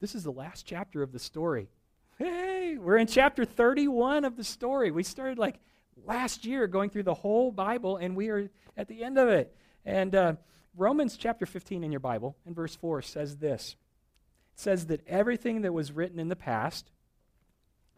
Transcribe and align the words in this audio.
This 0.00 0.14
is 0.14 0.24
the 0.24 0.32
last 0.32 0.64
chapter 0.64 1.02
of 1.02 1.12
the 1.12 1.18
story. 1.18 1.68
Hey, 2.16 2.78
we're 2.78 2.96
in 2.96 3.06
chapter 3.06 3.44
31 3.44 4.24
of 4.24 4.34
the 4.34 4.44
story. 4.44 4.90
We 4.90 5.02
started 5.02 5.38
like 5.38 5.60
last 6.06 6.46
year 6.46 6.66
going 6.66 6.88
through 6.88 7.02
the 7.02 7.12
whole 7.12 7.52
Bible, 7.52 7.98
and 7.98 8.16
we 8.16 8.30
are 8.30 8.48
at 8.78 8.88
the 8.88 9.04
end 9.04 9.18
of 9.18 9.28
it. 9.28 9.54
And 9.84 10.14
uh, 10.14 10.34
Romans 10.74 11.18
chapter 11.18 11.44
15 11.44 11.84
in 11.84 11.92
your 11.92 12.00
Bible, 12.00 12.34
in 12.46 12.54
verse 12.54 12.74
4, 12.74 13.02
says 13.02 13.36
this 13.36 13.76
It 14.54 14.60
says 14.60 14.86
that 14.86 15.06
everything 15.06 15.60
that 15.62 15.74
was 15.74 15.92
written 15.92 16.18
in 16.18 16.28
the 16.28 16.36
past, 16.36 16.90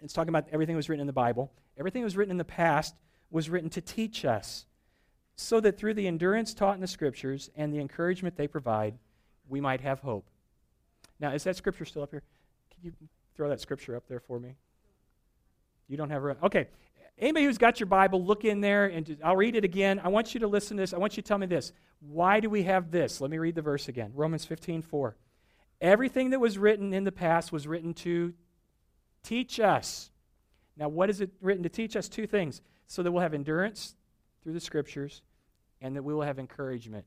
it's 0.03 0.13
talking 0.13 0.31
about 0.31 0.49
everything 0.51 0.75
that 0.75 0.79
was 0.79 0.89
written 0.89 1.03
in 1.03 1.07
the 1.07 1.13
Bible, 1.13 1.53
everything 1.79 2.03
that 2.03 2.07
was 2.07 2.17
written 2.17 2.33
in 2.33 2.39
the 2.39 2.45
past 2.45 2.97
was 3.31 3.49
written 3.49 3.71
to 3.71 3.81
teach 3.81 4.25
us, 4.25 4.67
so 5.37 5.61
that 5.61 5.79
through 5.79 5.95
the 5.95 6.09
endurance 6.09 6.53
taught 6.53 6.75
in 6.75 6.81
the 6.81 6.89
Scriptures 6.89 7.49
and 7.55 7.73
the 7.73 7.79
encouragement 7.79 8.37
they 8.37 8.49
provide, 8.49 8.99
we 9.49 9.61
might 9.61 9.83
have 9.83 10.01
hope. 10.01 10.29
Now, 11.23 11.31
is 11.33 11.45
that 11.45 11.57
scripture 11.57 11.85
still 11.85 12.03
up 12.03 12.11
here? 12.11 12.25
Can 12.75 12.85
you 12.85 12.93
throw 13.37 13.49
that 13.49 13.61
scripture 13.61 13.95
up 13.95 14.09
there 14.09 14.19
for 14.19 14.41
me? 14.41 14.57
You 15.87 15.97
don't 15.97 16.11
have? 16.11 16.25
Okay. 16.43 16.67
Anybody 17.17 17.45
who's 17.45 17.59
got 17.59 17.79
your 17.79 17.87
Bible, 17.87 18.25
look 18.25 18.45
in 18.45 18.61
there 18.61 18.87
and 18.87 19.07
just, 19.07 19.21
I'll 19.23 19.37
read 19.37 19.55
it 19.55 19.65
again. 19.65 20.01
I 20.03 20.09
want 20.09 20.35
you 20.35 20.41
to 20.41 20.49
listen 20.49 20.77
to 20.77 20.83
this. 20.83 20.93
I 20.93 20.99
want 20.99 21.17
you 21.17 21.23
to 21.23 21.29
tell 21.29 21.39
me 21.39 21.47
this. 21.47 21.73
Why 22.01 22.41
do 22.41 22.51
we 22.51 22.65
have 22.65 22.91
this? 22.91 23.21
Let 23.21 23.31
me 23.31 23.39
read 23.39 23.55
the 23.55 23.63
verse 23.63 23.87
again. 23.87 24.11
Romans 24.15 24.45
15, 24.45 24.83
4. 24.83 25.17
Everything 25.81 26.31
that 26.31 26.41
was 26.41 26.59
written 26.59 26.93
in 26.93 27.05
the 27.05 27.13
past 27.13 27.53
was 27.53 27.69
written 27.69 27.95
to 27.95 28.35
teach 29.23 29.61
us. 29.61 30.11
Now, 30.77 30.89
what 30.89 31.09
is 31.09 31.21
it 31.21 31.31
written 31.41 31.63
to 31.63 31.69
teach 31.69 31.95
us? 31.95 32.09
Two 32.09 32.27
things. 32.27 32.63
So 32.89 33.05
that 33.05 33.13
we'll 33.13 33.23
have 33.23 33.35
endurance 33.35 33.95
through 34.43 34.55
the 34.55 34.61
scriptures 34.61 35.23
and 35.81 35.95
that 35.95 36.03
we 36.03 36.13
will 36.13 36.23
have 36.23 36.41
encouragement 36.41 37.05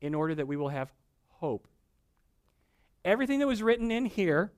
in 0.00 0.14
order 0.14 0.34
that 0.34 0.46
we 0.46 0.56
will 0.56 0.70
have 0.70 0.90
hope. 1.28 1.68
Everything 3.04 3.38
that 3.40 3.46
was 3.46 3.62
written 3.62 3.90
in 3.90 4.06
here 4.06 4.52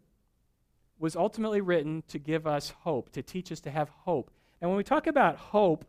was 0.98 1.16
ultimately 1.16 1.60
written 1.60 2.02
to 2.08 2.18
give 2.18 2.46
us 2.46 2.70
hope, 2.70 3.10
to 3.12 3.22
teach 3.22 3.52
us 3.52 3.60
to 3.60 3.70
have 3.70 3.88
hope. 3.88 4.30
And 4.60 4.70
when 4.70 4.76
we 4.76 4.84
talk 4.84 5.06
about 5.06 5.36
hope, 5.36 5.84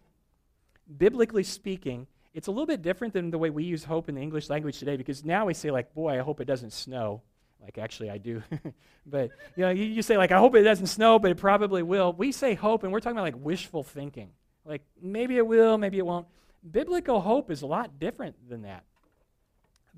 biblically 0.98 1.44
speaking, 1.44 2.08
it's 2.34 2.48
a 2.48 2.52
little 2.52 2.66
bit 2.66 2.82
different 2.82 3.14
than 3.14 3.32
the 3.32 3.38
way 3.38 3.50
we 3.50 3.64
use 3.64 3.84
hope 3.84 4.10
in 4.10 4.16
the 4.16 4.22
English 4.22 4.50
language 4.50 4.80
today 4.80 4.98
because 4.98 5.24
now 5.24 5.46
we 5.46 5.54
say, 5.54 5.72
like, 5.72 5.94
boy, 5.94 6.20
I 6.20 6.22
hope 6.22 6.42
it 6.42 6.46
doesn't 6.46 6.74
snow. 6.74 7.22
Like, 7.62 7.78
actually, 7.78 8.10
I 8.10 8.18
do. 8.18 8.44
but, 9.06 9.32
you 9.56 9.64
know, 9.64 9.70
you, 9.70 9.86
you 9.86 10.02
say, 10.02 10.18
like, 10.18 10.32
I 10.32 10.38
hope 10.38 10.56
it 10.56 10.64
doesn't 10.64 10.88
snow, 10.88 11.20
but 11.20 11.32
it 11.32 11.38
probably 11.38 11.84
will. 11.84 12.14
We 12.14 12.32
say 12.32 12.54
hope, 12.54 12.84
and 12.84 12.92
we're 12.92 13.00
talking 13.00 13.18
about, 13.18 13.24
like, 13.24 13.44
wishful 13.44 13.84
thinking. 13.84 14.30
Like, 14.66 14.84
maybe 15.02 15.38
it 15.38 15.48
will, 15.48 15.78
maybe 15.78 15.98
it 15.98 16.06
won't. 16.06 16.28
Biblical 16.70 17.22
hope 17.22 17.50
is 17.50 17.62
a 17.62 17.68
lot 17.68 18.00
different 18.00 18.36
than 18.50 18.64
that. 18.64 18.84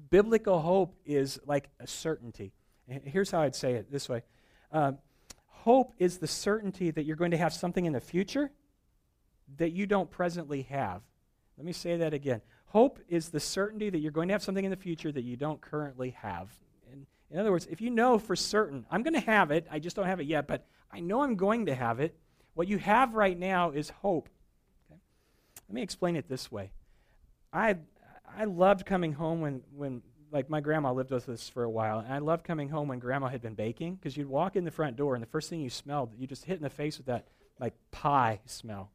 Biblical 0.09 0.59
hope 0.59 0.95
is 1.05 1.39
like 1.45 1.69
a 1.80 1.88
certainty. 1.88 2.53
Here's 2.88 3.30
how 3.31 3.42
I'd 3.42 3.55
say 3.55 3.73
it 3.73 3.92
this 3.92 4.09
way 4.09 4.23
um, 4.72 4.97
Hope 5.47 5.94
is 5.97 6.17
the 6.17 6.28
certainty 6.28 6.89
that 6.92 7.03
you're 7.03 7.17
going 7.17 7.31
to 7.31 7.38
have 7.38 7.53
something 7.53 7.86
in 7.86 7.94
the 7.94 8.00
future 8.00 8.50
that 9.58 9.72
you 9.72 9.86
don't 9.86 10.09
presently 10.09 10.64
have. 10.64 11.02
Let 11.58 11.66
me 11.66 11.73
say 11.73 11.97
that 11.97 12.14
again. 12.14 12.42
Hope 12.67 13.00
is 13.09 13.30
the 13.30 13.39
certainty 13.39 13.89
that 13.89 14.00
you're 14.00 14.11
going 14.11 14.30
to 14.30 14.33
have 14.33 14.44
something 14.44 14.64
in 14.64 14.72
the 14.72 14.77
future 14.77 15.11
that 15.11 15.23
you 15.23 15.36
don't 15.36 15.59
currently 15.59 16.11
have. 16.11 16.50
In, 16.92 17.05
in 17.31 17.39
other 17.39 17.52
words, 17.52 17.67
if 17.70 17.81
you 17.81 17.89
know 17.89 18.17
for 18.17 18.36
certain, 18.36 18.86
I'm 18.89 19.03
going 19.03 19.16
to 19.16 19.20
have 19.20 19.52
it, 19.52 19.67
I 19.70 19.80
just 19.80 19.95
don't 19.95 20.05
have 20.05 20.20
it 20.20 20.27
yet, 20.27 20.47
but 20.47 20.66
I 20.92 21.02
know 21.02 21.22
I'm 21.22 21.36
going 21.36 21.66
to 21.66 21.75
have 21.75 22.00
it, 22.00 22.16
what 22.53 22.67
you 22.67 22.77
have 22.77 23.16
right 23.16 23.38
now 23.38 23.72
is 23.72 23.89
hope. 23.89 24.30
Okay? 24.89 25.00
Let 25.67 25.75
me 25.75 25.81
explain 25.81 26.16
it 26.16 26.30
this 26.30 26.52
way. 26.52 26.72
I, 27.52 27.77
I 28.39 28.45
loved 28.45 28.85
coming 28.85 29.11
home 29.11 29.41
when, 29.41 29.61
when 29.75 30.01
like 30.31 30.49
my 30.49 30.61
grandma 30.61 30.93
lived 30.93 31.11
with 31.11 31.27
us 31.27 31.49
for 31.49 31.63
a 31.63 31.69
while, 31.69 31.99
and 31.99 32.13
I 32.13 32.19
loved 32.19 32.45
coming 32.45 32.69
home 32.69 32.87
when 32.87 32.97
grandma 32.97 33.27
had 33.27 33.41
been 33.41 33.53
baking 33.53 33.95
because 33.95 34.15
you'd 34.15 34.29
walk 34.29 34.55
in 34.55 34.63
the 34.63 34.71
front 34.71 34.95
door, 34.95 35.13
and 35.13 35.21
the 35.21 35.27
first 35.27 35.49
thing 35.49 35.59
you 35.59 35.69
smelled, 35.69 36.11
you 36.17 36.25
just 36.25 36.45
hit 36.45 36.55
in 36.55 36.63
the 36.63 36.69
face 36.69 36.97
with 36.97 37.07
that 37.07 37.27
like 37.59 37.73
pie 37.91 38.39
smell, 38.45 38.91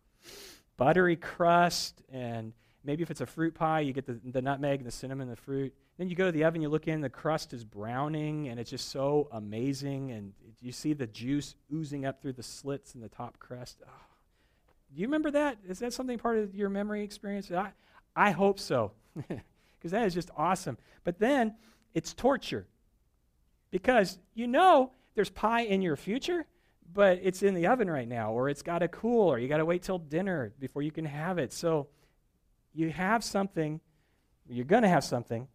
buttery 0.78 1.17
crust, 1.17 2.01
and 2.11 2.55
maybe 2.85 3.02
if 3.02 3.11
it's 3.11 3.20
a 3.20 3.27
fruit 3.27 3.55
pie, 3.55 3.80
you 3.80 3.92
get 3.92 4.07
the, 4.07 4.19
the 4.24 4.41
nutmeg, 4.41 4.80
and 4.80 4.86
the 4.86 4.91
cinnamon, 4.91 5.29
and 5.29 5.36
the 5.36 5.41
fruit. 5.42 5.74
Then 5.98 6.08
you 6.08 6.17
go 6.17 6.24
to 6.24 6.33
the 6.33 6.45
oven, 6.45 6.63
you 6.63 6.70
look 6.70 6.89
in, 6.89 7.02
the 7.02 7.11
crust 7.11 7.52
is 7.52 7.64
browning, 7.64 8.48
and 8.48 8.58
it's 8.58 8.70
just 8.70 8.89
so 8.89 9.29
amazing, 9.30 10.13
and 10.13 10.33
you 10.63 10.73
see 10.73 10.95
the 10.95 11.07
juice 11.07 11.55
oozing 11.70 12.07
up 12.07 12.23
through 12.23 12.33
the 12.33 12.42
slits 12.42 12.95
in 12.95 13.02
the 13.02 13.11
top 13.11 13.39
crust. 13.39 13.83
Oh. 13.86 13.90
Do 14.95 15.02
you 15.02 15.07
remember 15.07 15.33
that? 15.33 15.58
Is 15.69 15.80
that 15.80 15.92
something 15.92 16.17
part 16.17 16.39
of 16.39 16.55
your 16.55 16.70
memory 16.70 17.02
experience? 17.02 17.51
I, 17.51 17.73
I 18.17 18.30
hope 18.30 18.58
so. 18.58 18.92
because 19.85 19.92
that 19.92 20.07
is 20.07 20.14
just 20.14 20.30
awesome. 20.36 20.79
But 21.05 21.19
then 21.19 21.55
it's 21.92 22.14
torture 22.14 22.67
because 23.70 24.19
you 24.35 24.47
know 24.47 24.92
there's 25.14 25.29
pie 25.29 25.63
in 25.63 25.83
your 25.83 25.97
future, 25.97 26.47
but 26.92 27.20
it's 27.23 27.42
in 27.42 27.55
the 27.55 27.67
oven 27.67 27.91
right 27.91 28.08
now, 28.08 28.33
or 28.33 28.48
it's 28.48 28.63
got 28.63 28.79
to 28.79 28.89
cool, 28.89 29.29
or 29.29 29.39
you 29.39 29.47
got 29.47 29.58
to 29.58 29.64
wait 29.64 29.83
till 29.83 29.98
dinner 29.98 30.52
before 30.58 30.80
you 30.80 30.91
can 30.91 31.05
have 31.05 31.39
it. 31.39 31.52
So 31.52 31.89
you 32.73 32.91
have 32.91 33.23
something, 33.23 33.80
you're 34.48 34.64
going 34.64 34.85
to 34.85 34.89
have 34.89 35.05
something, 35.05 35.46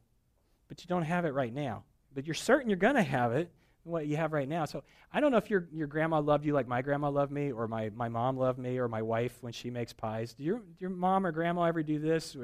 but 0.68 0.84
you 0.84 0.88
don't 0.88 1.04
have 1.04 1.26
it 1.26 1.34
right 1.34 1.54
now. 1.54 1.84
But 2.14 2.28
you're 2.28 2.36
certain 2.36 2.70
you're 2.70 2.78
going 2.78 2.96
to 2.96 3.04
have 3.04 3.34
it, 3.34 3.52
what 3.84 4.08
you 4.08 4.18
have 4.18 4.34
right 4.34 4.48
now. 4.48 4.66
So 4.66 4.84
I 5.12 5.20
don't 5.20 5.32
know 5.32 5.38
if 5.38 5.50
your, 5.50 5.68
your 5.74 5.88
grandma 5.88 6.20
loved 6.20 6.46
you 6.46 6.54
like 6.54 6.68
my 6.68 6.82
grandma 6.82 7.10
loved 7.10 7.32
me, 7.32 7.52
or 7.52 7.68
my, 7.68 7.90
my 7.96 8.10
mom 8.10 8.38
loved 8.38 8.60
me, 8.60 8.78
or 8.78 8.88
my 8.88 9.02
wife 9.02 9.38
when 9.42 9.54
she 9.54 9.70
makes 9.70 9.94
pies. 9.94 10.34
Do 10.34 10.44
your, 10.44 10.62
your 10.80 10.90
mom 10.90 11.26
or 11.26 11.32
grandma 11.32 11.64
ever 11.64 11.84
do 11.84 12.00
this? 12.00 12.36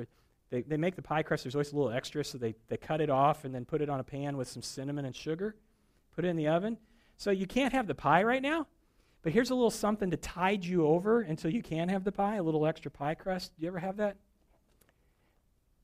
They, 0.49 0.61
they 0.61 0.77
make 0.77 0.95
the 0.95 1.01
pie 1.01 1.23
crust, 1.23 1.43
there's 1.43 1.55
always 1.55 1.71
a 1.71 1.75
little 1.75 1.91
extra, 1.91 2.23
so 2.23 2.37
they, 2.37 2.55
they 2.67 2.77
cut 2.77 3.01
it 3.01 3.09
off 3.09 3.45
and 3.45 3.53
then 3.53 3.65
put 3.65 3.81
it 3.81 3.89
on 3.89 3.99
a 3.99 4.03
pan 4.03 4.37
with 4.37 4.47
some 4.47 4.61
cinnamon 4.61 5.05
and 5.05 5.15
sugar, 5.15 5.55
put 6.15 6.23
it 6.23 6.27
in 6.29 6.35
the 6.35 6.47
oven. 6.47 6.77
So 7.17 7.31
you 7.31 7.47
can't 7.47 7.73
have 7.73 7.87
the 7.87 7.95
pie 7.95 8.23
right 8.23 8.41
now, 8.41 8.67
but 9.23 9.33
here's 9.33 9.49
a 9.49 9.55
little 9.55 9.71
something 9.71 10.11
to 10.11 10.17
tide 10.17 10.63
you 10.63 10.85
over 10.85 11.21
until 11.21 11.51
you 11.51 11.63
can 11.63 11.89
have 11.89 12.03
the 12.03 12.11
pie, 12.11 12.35
a 12.35 12.43
little 12.43 12.65
extra 12.65 12.91
pie 12.91 13.15
crust. 13.15 13.53
Do 13.57 13.63
you 13.63 13.69
ever 13.69 13.79
have 13.79 13.97
that? 13.97 14.17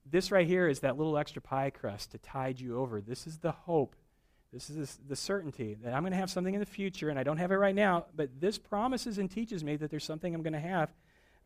This 0.06 0.32
right 0.32 0.46
here 0.46 0.68
is 0.68 0.82
that 0.82 0.98
little 0.98 1.18
extra 1.18 1.42
pie 1.42 1.70
crust 1.70 2.12
to 2.12 2.18
tide 2.18 2.60
you 2.60 2.78
over. 2.78 3.02
This 3.02 3.26
is 3.26 3.40
the 3.40 3.52
hope. 3.52 3.96
This 4.54 4.70
is 4.70 5.00
the 5.08 5.16
certainty 5.16 5.78
that 5.84 5.94
I'm 5.94 6.02
going 6.02 6.12
to 6.12 6.18
have 6.18 6.30
something 6.30 6.54
in 6.54 6.60
the 6.60 6.66
future, 6.66 7.10
and 7.10 7.18
I 7.18 7.24
don't 7.24 7.38
have 7.38 7.52
it 7.52 7.56
right 7.56 7.76
now, 7.76 8.06
but 8.16 8.30
this 8.40 8.58
promises 8.58 9.18
and 9.18 9.32
teaches 9.32 9.64
me 9.64 9.78
that 9.78 9.90
there's 9.90 10.04
something 10.04 10.36
I'm 10.36 10.44
going 10.44 10.54
to 10.54 10.60
have 10.60 10.94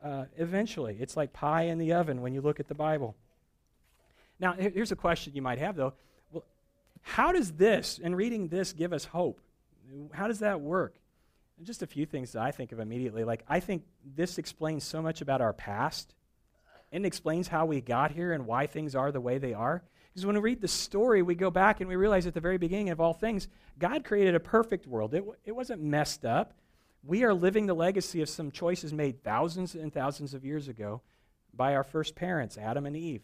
uh, 0.03 0.25
eventually. 0.37 0.97
It's 0.99 1.15
like 1.15 1.31
pie 1.31 1.63
in 1.63 1.77
the 1.77 1.93
oven 1.93 2.21
when 2.21 2.33
you 2.33 2.41
look 2.41 2.59
at 2.59 2.67
the 2.67 2.73
Bible. 2.73 3.15
Now, 4.39 4.53
here's 4.53 4.91
a 4.91 4.95
question 4.95 5.33
you 5.35 5.41
might 5.41 5.59
have, 5.59 5.75
though. 5.75 5.93
Well, 6.31 6.43
how 7.01 7.31
does 7.31 7.53
this, 7.53 7.99
and 8.03 8.17
reading 8.17 8.47
this, 8.47 8.73
give 8.73 8.91
us 8.91 9.05
hope? 9.05 9.39
How 10.11 10.27
does 10.27 10.39
that 10.39 10.61
work? 10.61 10.95
just 11.63 11.81
a 11.81 11.87
few 11.87 12.05
things 12.05 12.33
that 12.33 12.41
I 12.41 12.51
think 12.51 12.71
of 12.71 12.79
immediately. 12.79 13.23
Like, 13.23 13.43
I 13.47 13.59
think 13.59 13.83
this 14.15 14.37
explains 14.37 14.83
so 14.83 15.01
much 15.01 15.21
about 15.21 15.41
our 15.41 15.53
past 15.53 16.13
and 16.91 17.05
explains 17.05 17.47
how 17.47 17.65
we 17.65 17.81
got 17.81 18.11
here 18.11 18.33
and 18.33 18.45
why 18.45 18.67
things 18.67 18.95
are 18.95 19.11
the 19.11 19.21
way 19.21 19.37
they 19.37 19.53
are. 19.53 19.83
Because 20.15 20.25
when 20.25 20.35
we 20.35 20.41
read 20.41 20.61
the 20.61 20.67
story, 20.67 21.21
we 21.21 21.35
go 21.35 21.51
back 21.51 21.81
and 21.81 21.87
we 21.89 21.95
realize 21.95 22.25
at 22.25 22.33
the 22.33 22.39
very 22.39 22.57
beginning 22.57 22.89
of 22.89 22.99
all 22.99 23.13
things, 23.13 23.47
God 23.77 24.03
created 24.03 24.33
a 24.33 24.39
perfect 24.39 24.87
world. 24.87 25.13
It, 25.13 25.23
it 25.43 25.51
wasn't 25.51 25.83
messed 25.83 26.25
up 26.25 26.55
we 27.05 27.23
are 27.23 27.33
living 27.33 27.67
the 27.67 27.73
legacy 27.75 28.21
of 28.21 28.29
some 28.29 28.51
choices 28.51 28.91
made 28.91 29.23
thousands 29.23 29.75
and 29.75 29.93
thousands 29.93 30.33
of 30.33 30.43
years 30.43 30.67
ago 30.67 31.01
by 31.53 31.75
our 31.75 31.83
first 31.83 32.15
parents, 32.15 32.57
Adam 32.57 32.85
and 32.85 32.97
Eve. 32.97 33.21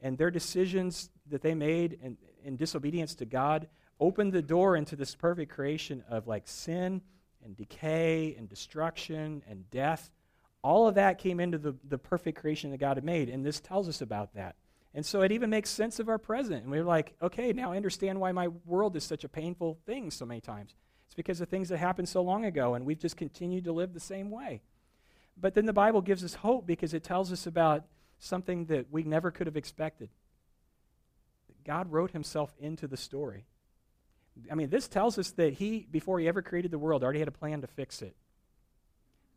And 0.00 0.16
their 0.16 0.30
decisions 0.30 1.10
that 1.28 1.42
they 1.42 1.54
made 1.54 1.98
in, 2.02 2.16
in 2.44 2.56
disobedience 2.56 3.14
to 3.16 3.24
God 3.24 3.68
opened 3.98 4.32
the 4.32 4.42
door 4.42 4.76
into 4.76 4.96
this 4.96 5.14
perfect 5.14 5.52
creation 5.52 6.04
of 6.08 6.26
like 6.28 6.46
sin 6.46 7.02
and 7.44 7.56
decay 7.56 8.36
and 8.38 8.48
destruction 8.48 9.42
and 9.48 9.68
death. 9.70 10.10
All 10.62 10.86
of 10.86 10.94
that 10.94 11.18
came 11.18 11.40
into 11.40 11.58
the, 11.58 11.74
the 11.88 11.98
perfect 11.98 12.38
creation 12.38 12.70
that 12.70 12.78
God 12.78 12.96
had 12.96 13.04
made, 13.04 13.28
and 13.28 13.44
this 13.44 13.60
tells 13.60 13.88
us 13.88 14.00
about 14.00 14.34
that. 14.34 14.54
And 14.94 15.06
so 15.06 15.22
it 15.22 15.32
even 15.32 15.50
makes 15.50 15.70
sense 15.70 15.98
of 15.98 16.08
our 16.08 16.18
present. 16.18 16.62
And 16.62 16.70
we're 16.70 16.84
like, 16.84 17.14
okay, 17.22 17.52
now 17.52 17.72
I 17.72 17.76
understand 17.76 18.20
why 18.20 18.32
my 18.32 18.48
world 18.66 18.94
is 18.96 19.04
such 19.04 19.24
a 19.24 19.28
painful 19.28 19.78
thing 19.86 20.10
so 20.10 20.26
many 20.26 20.40
times. 20.40 20.74
It's 21.06 21.14
because 21.14 21.40
of 21.40 21.48
things 21.48 21.70
that 21.70 21.78
happened 21.78 22.08
so 22.08 22.22
long 22.22 22.44
ago, 22.44 22.74
and 22.74 22.84
we've 22.84 22.98
just 22.98 23.16
continued 23.16 23.64
to 23.64 23.72
live 23.72 23.94
the 23.94 24.00
same 24.00 24.30
way. 24.30 24.62
But 25.36 25.54
then 25.54 25.66
the 25.66 25.72
Bible 25.72 26.02
gives 26.02 26.24
us 26.24 26.34
hope 26.34 26.66
because 26.66 26.94
it 26.94 27.04
tells 27.04 27.32
us 27.32 27.46
about 27.46 27.84
something 28.18 28.66
that 28.66 28.86
we 28.90 29.02
never 29.02 29.30
could 29.30 29.46
have 29.46 29.56
expected. 29.56 30.10
God 31.64 31.90
wrote 31.90 32.10
himself 32.10 32.54
into 32.58 32.86
the 32.86 32.96
story. 32.96 33.46
I 34.50 34.54
mean, 34.54 34.70
this 34.70 34.88
tells 34.88 35.18
us 35.18 35.30
that 35.32 35.54
he, 35.54 35.86
before 35.90 36.18
he 36.18 36.28
ever 36.28 36.42
created 36.42 36.70
the 36.70 36.78
world, 36.78 37.02
already 37.02 37.18
had 37.18 37.28
a 37.28 37.32
plan 37.32 37.60
to 37.60 37.66
fix 37.66 38.02
it. 38.02 38.16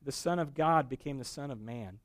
The 0.03 0.11
Son 0.11 0.39
of 0.39 0.53
God 0.53 0.87
became 0.87 1.17
the 1.17 1.25
Son 1.25 1.51
of 1.51 1.59
Man. 1.59 1.99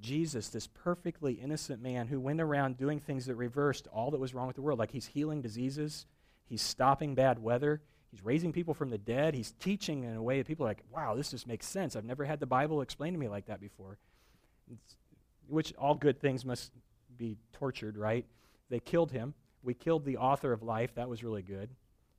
Jesus, 0.00 0.48
this 0.48 0.66
perfectly 0.66 1.34
innocent 1.34 1.82
man 1.82 2.06
who 2.06 2.20
went 2.20 2.40
around 2.40 2.76
doing 2.76 3.00
things 3.00 3.26
that 3.26 3.34
reversed 3.34 3.86
all 3.92 4.10
that 4.10 4.20
was 4.20 4.34
wrong 4.34 4.46
with 4.46 4.56
the 4.56 4.62
world, 4.62 4.78
like 4.78 4.92
he's 4.92 5.06
healing 5.06 5.42
diseases, 5.42 6.06
he's 6.46 6.62
stopping 6.62 7.14
bad 7.14 7.42
weather, 7.42 7.82
He's 8.10 8.24
raising 8.24 8.52
people 8.52 8.74
from 8.74 8.90
the 8.90 8.98
dead. 8.98 9.34
He's 9.34 9.52
teaching 9.52 10.02
in 10.02 10.16
a 10.16 10.22
way 10.22 10.38
that 10.38 10.46
people 10.46 10.66
are 10.66 10.70
like, 10.70 10.82
wow, 10.92 11.14
this 11.14 11.30
just 11.30 11.46
makes 11.46 11.66
sense. 11.66 11.94
I've 11.94 12.04
never 12.04 12.24
had 12.24 12.40
the 12.40 12.46
Bible 12.46 12.80
explained 12.82 13.14
to 13.14 13.20
me 13.20 13.28
like 13.28 13.46
that 13.46 13.60
before. 13.60 13.98
It's, 14.70 14.96
which 15.46 15.72
all 15.78 15.94
good 15.94 16.20
things 16.20 16.44
must 16.44 16.72
be 17.16 17.36
tortured, 17.52 17.96
right? 17.96 18.26
They 18.68 18.80
killed 18.80 19.12
him. 19.12 19.34
We 19.62 19.74
killed 19.74 20.04
the 20.04 20.16
author 20.16 20.52
of 20.52 20.62
life. 20.62 20.94
That 20.96 21.08
was 21.08 21.22
really 21.22 21.42
good. 21.42 21.70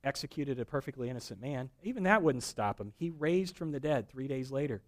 executed 0.04 0.58
a 0.58 0.64
perfectly 0.64 1.08
innocent 1.08 1.40
man. 1.40 1.70
Even 1.82 2.04
that 2.04 2.22
wouldn't 2.22 2.42
stop 2.42 2.80
him. 2.80 2.92
He 2.96 3.10
raised 3.10 3.56
from 3.56 3.70
the 3.70 3.78
dead 3.78 4.08
three 4.08 4.26
days 4.26 4.50
later, 4.50 4.82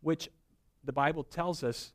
which 0.00 0.30
the 0.84 0.92
Bible 0.92 1.24
tells 1.24 1.62
us 1.62 1.92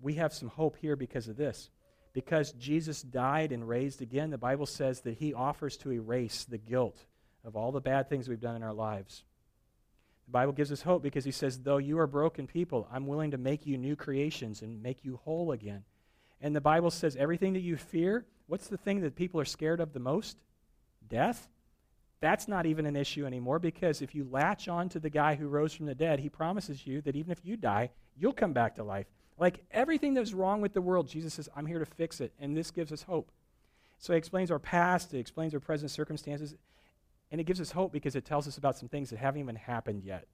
we 0.00 0.14
have 0.14 0.32
some 0.32 0.48
hope 0.48 0.76
here 0.76 0.96
because 0.96 1.28
of 1.28 1.36
this. 1.36 1.70
Because 2.12 2.52
Jesus 2.52 3.02
died 3.02 3.52
and 3.52 3.68
raised 3.68 4.02
again, 4.02 4.30
the 4.30 4.38
Bible 4.38 4.66
says 4.66 5.00
that 5.02 5.18
he 5.18 5.34
offers 5.34 5.76
to 5.78 5.92
erase 5.92 6.44
the 6.44 6.58
guilt 6.58 7.04
of 7.44 7.56
all 7.56 7.72
the 7.72 7.80
bad 7.80 8.08
things 8.08 8.28
we've 8.28 8.40
done 8.40 8.56
in 8.56 8.62
our 8.62 8.72
lives. 8.72 9.24
The 10.26 10.32
Bible 10.32 10.52
gives 10.52 10.72
us 10.72 10.82
hope 10.82 11.02
because 11.02 11.24
he 11.24 11.30
says, 11.30 11.58
Though 11.58 11.78
you 11.78 11.98
are 11.98 12.06
broken 12.06 12.46
people, 12.46 12.88
I'm 12.92 13.06
willing 13.06 13.30
to 13.30 13.38
make 13.38 13.66
you 13.66 13.78
new 13.78 13.96
creations 13.96 14.62
and 14.62 14.82
make 14.82 15.04
you 15.04 15.20
whole 15.24 15.52
again. 15.52 15.84
And 16.40 16.54
the 16.54 16.60
Bible 16.60 16.90
says, 16.90 17.16
Everything 17.16 17.54
that 17.54 17.60
you 17.60 17.76
fear, 17.76 18.26
what's 18.46 18.68
the 18.68 18.76
thing 18.76 19.00
that 19.00 19.16
people 19.16 19.40
are 19.40 19.46
scared 19.46 19.80
of 19.80 19.92
the 19.92 20.00
most? 20.00 20.36
Death. 21.08 21.48
That's 22.20 22.48
not 22.48 22.66
even 22.66 22.86
an 22.86 22.96
issue 22.96 23.26
anymore 23.26 23.58
because 23.58 24.02
if 24.02 24.14
you 24.14 24.26
latch 24.30 24.68
on 24.68 24.88
to 24.90 25.00
the 25.00 25.10
guy 25.10 25.36
who 25.36 25.46
rose 25.46 25.72
from 25.72 25.86
the 25.86 25.94
dead, 25.94 26.18
he 26.18 26.28
promises 26.28 26.86
you 26.86 27.00
that 27.02 27.14
even 27.14 27.30
if 27.30 27.44
you 27.44 27.56
die, 27.56 27.90
you'll 28.16 28.32
come 28.32 28.52
back 28.52 28.74
to 28.74 28.82
life. 28.82 29.06
Like 29.38 29.64
everything 29.70 30.14
that's 30.14 30.32
wrong 30.32 30.60
with 30.60 30.72
the 30.72 30.80
world, 30.80 31.08
Jesus 31.08 31.34
says, 31.34 31.48
I'm 31.54 31.66
here 31.66 31.78
to 31.78 31.86
fix 31.86 32.20
it. 32.20 32.32
And 32.40 32.56
this 32.56 32.72
gives 32.72 32.90
us 32.90 33.02
hope. 33.02 33.30
So 33.98 34.12
he 34.12 34.18
explains 34.18 34.50
our 34.50 34.58
past, 34.58 35.14
it 35.14 35.18
explains 35.18 35.54
our 35.54 35.60
present 35.60 35.90
circumstances, 35.90 36.56
and 37.30 37.40
it 37.40 37.44
gives 37.44 37.60
us 37.60 37.72
hope 37.72 37.92
because 37.92 38.16
it 38.16 38.24
tells 38.24 38.48
us 38.48 38.56
about 38.56 38.76
some 38.76 38.88
things 38.88 39.10
that 39.10 39.18
haven't 39.18 39.40
even 39.40 39.56
happened 39.56 40.02
yet. 40.02 40.26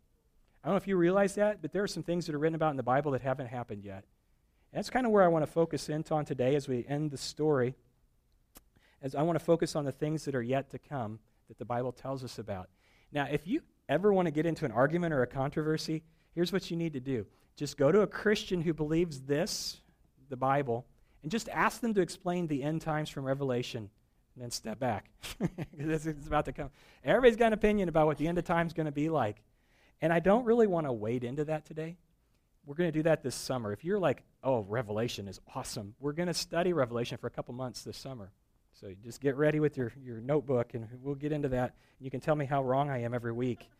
I 0.62 0.68
don't 0.68 0.74
know 0.74 0.78
if 0.78 0.88
you 0.88 0.96
realize 0.96 1.34
that, 1.34 1.60
but 1.60 1.72
there 1.72 1.82
are 1.82 1.88
some 1.88 2.02
things 2.02 2.24
that 2.26 2.34
are 2.34 2.38
written 2.38 2.54
about 2.54 2.70
in 2.70 2.76
the 2.76 2.82
Bible 2.82 3.10
that 3.12 3.20
haven't 3.20 3.48
happened 3.48 3.84
yet. 3.84 4.04
And 4.72 4.78
that's 4.78 4.90
kind 4.90 5.04
of 5.04 5.12
where 5.12 5.22
I 5.22 5.28
want 5.28 5.44
to 5.44 5.50
focus 5.50 5.88
in 5.90 6.04
on 6.10 6.24
today 6.24 6.54
as 6.54 6.68
we 6.68 6.86
end 6.88 7.10
the 7.10 7.18
story. 7.18 7.74
As 9.02 9.14
I 9.14 9.22
want 9.22 9.38
to 9.38 9.44
focus 9.44 9.76
on 9.76 9.84
the 9.84 9.92
things 9.92 10.24
that 10.24 10.34
are 10.34 10.42
yet 10.42 10.70
to 10.70 10.78
come 10.78 11.18
that 11.48 11.58
the 11.58 11.64
Bible 11.64 11.92
tells 11.92 12.24
us 12.24 12.38
about. 12.38 12.68
Now, 13.12 13.26
if 13.30 13.46
you 13.46 13.62
ever 13.88 14.12
want 14.12 14.26
to 14.26 14.32
get 14.32 14.46
into 14.46 14.64
an 14.64 14.72
argument 14.72 15.14
or 15.14 15.22
a 15.22 15.26
controversy, 15.26 16.02
here's 16.34 16.52
what 16.52 16.70
you 16.70 16.76
need 16.76 16.92
to 16.94 17.00
do 17.00 17.26
just 17.56 17.76
go 17.76 17.92
to 17.92 18.00
a 18.00 18.06
Christian 18.06 18.60
who 18.60 18.74
believes 18.74 19.22
this, 19.22 19.80
the 20.28 20.36
Bible, 20.36 20.86
and 21.22 21.30
just 21.30 21.48
ask 21.50 21.80
them 21.80 21.94
to 21.94 22.00
explain 22.00 22.46
the 22.46 22.62
end 22.62 22.80
times 22.80 23.08
from 23.08 23.24
Revelation 23.24 23.90
and 24.34 24.42
then 24.42 24.50
step 24.50 24.78
back. 24.78 25.10
it's 25.78 26.26
about 26.26 26.46
to 26.46 26.52
come. 26.52 26.70
Everybody's 27.04 27.36
got 27.36 27.48
an 27.48 27.52
opinion 27.52 27.88
about 27.88 28.06
what 28.06 28.18
the 28.18 28.26
end 28.26 28.38
of 28.38 28.44
time 28.44 28.66
is 28.66 28.72
going 28.72 28.86
to 28.86 28.92
be 28.92 29.08
like. 29.08 29.36
And 30.00 30.12
I 30.12 30.18
don't 30.18 30.44
really 30.44 30.66
want 30.66 30.86
to 30.86 30.92
wade 30.92 31.24
into 31.24 31.44
that 31.44 31.64
today. 31.64 31.96
We're 32.66 32.74
going 32.74 32.90
to 32.90 32.98
do 32.98 33.04
that 33.04 33.22
this 33.22 33.34
summer. 33.34 33.72
If 33.72 33.84
you're 33.84 33.98
like, 33.98 34.24
oh, 34.42 34.60
Revelation 34.60 35.28
is 35.28 35.40
awesome, 35.54 35.94
we're 36.00 36.12
going 36.12 36.28
to 36.28 36.34
study 36.34 36.72
Revelation 36.72 37.18
for 37.18 37.26
a 37.26 37.30
couple 37.30 37.54
months 37.54 37.82
this 37.82 37.96
summer. 37.96 38.32
So 38.80 38.92
just 39.04 39.20
get 39.20 39.36
ready 39.36 39.60
with 39.60 39.76
your, 39.76 39.92
your 40.02 40.20
notebook 40.20 40.74
and 40.74 40.88
we'll 41.00 41.14
get 41.14 41.30
into 41.30 41.48
that. 41.50 41.74
You 42.00 42.10
can 42.10 42.20
tell 42.20 42.34
me 42.34 42.44
how 42.44 42.62
wrong 42.62 42.90
I 42.90 43.02
am 43.02 43.14
every 43.14 43.32
week. 43.32 43.70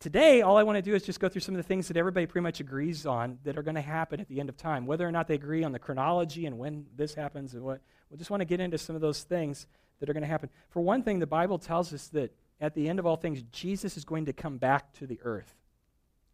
Today, 0.00 0.40
all 0.40 0.56
I 0.56 0.62
want 0.62 0.76
to 0.76 0.82
do 0.82 0.94
is 0.94 1.02
just 1.02 1.20
go 1.20 1.28
through 1.28 1.42
some 1.42 1.54
of 1.54 1.58
the 1.58 1.68
things 1.68 1.86
that 1.88 1.96
everybody 1.96 2.26
pretty 2.26 2.42
much 2.42 2.58
agrees 2.58 3.06
on 3.06 3.38
that 3.44 3.58
are 3.58 3.62
going 3.62 3.74
to 3.74 3.82
happen 3.82 4.20
at 4.20 4.28
the 4.28 4.40
end 4.40 4.48
of 4.48 4.56
time. 4.56 4.86
Whether 4.86 5.06
or 5.06 5.12
not 5.12 5.28
they 5.28 5.34
agree 5.34 5.62
on 5.62 5.72
the 5.72 5.78
chronology 5.78 6.46
and 6.46 6.58
when 6.58 6.86
this 6.96 7.14
happens 7.14 7.54
and 7.54 7.62
what, 7.62 7.82
we 8.10 8.16
just 8.16 8.30
want 8.30 8.40
to 8.40 8.46
get 8.46 8.58
into 8.58 8.78
some 8.78 8.96
of 8.96 9.02
those 9.02 9.22
things 9.22 9.66
that 10.00 10.08
are 10.08 10.12
going 10.12 10.22
to 10.22 10.28
happen. 10.28 10.48
For 10.70 10.80
one 10.80 11.02
thing, 11.02 11.18
the 11.18 11.26
Bible 11.26 11.58
tells 11.58 11.92
us 11.92 12.08
that 12.08 12.34
at 12.60 12.74
the 12.74 12.88
end 12.88 12.98
of 12.98 13.06
all 13.06 13.16
things, 13.16 13.42
Jesus 13.52 13.96
is 13.96 14.04
going 14.04 14.24
to 14.26 14.32
come 14.32 14.56
back 14.56 14.92
to 14.94 15.06
the 15.06 15.20
earth. 15.22 15.54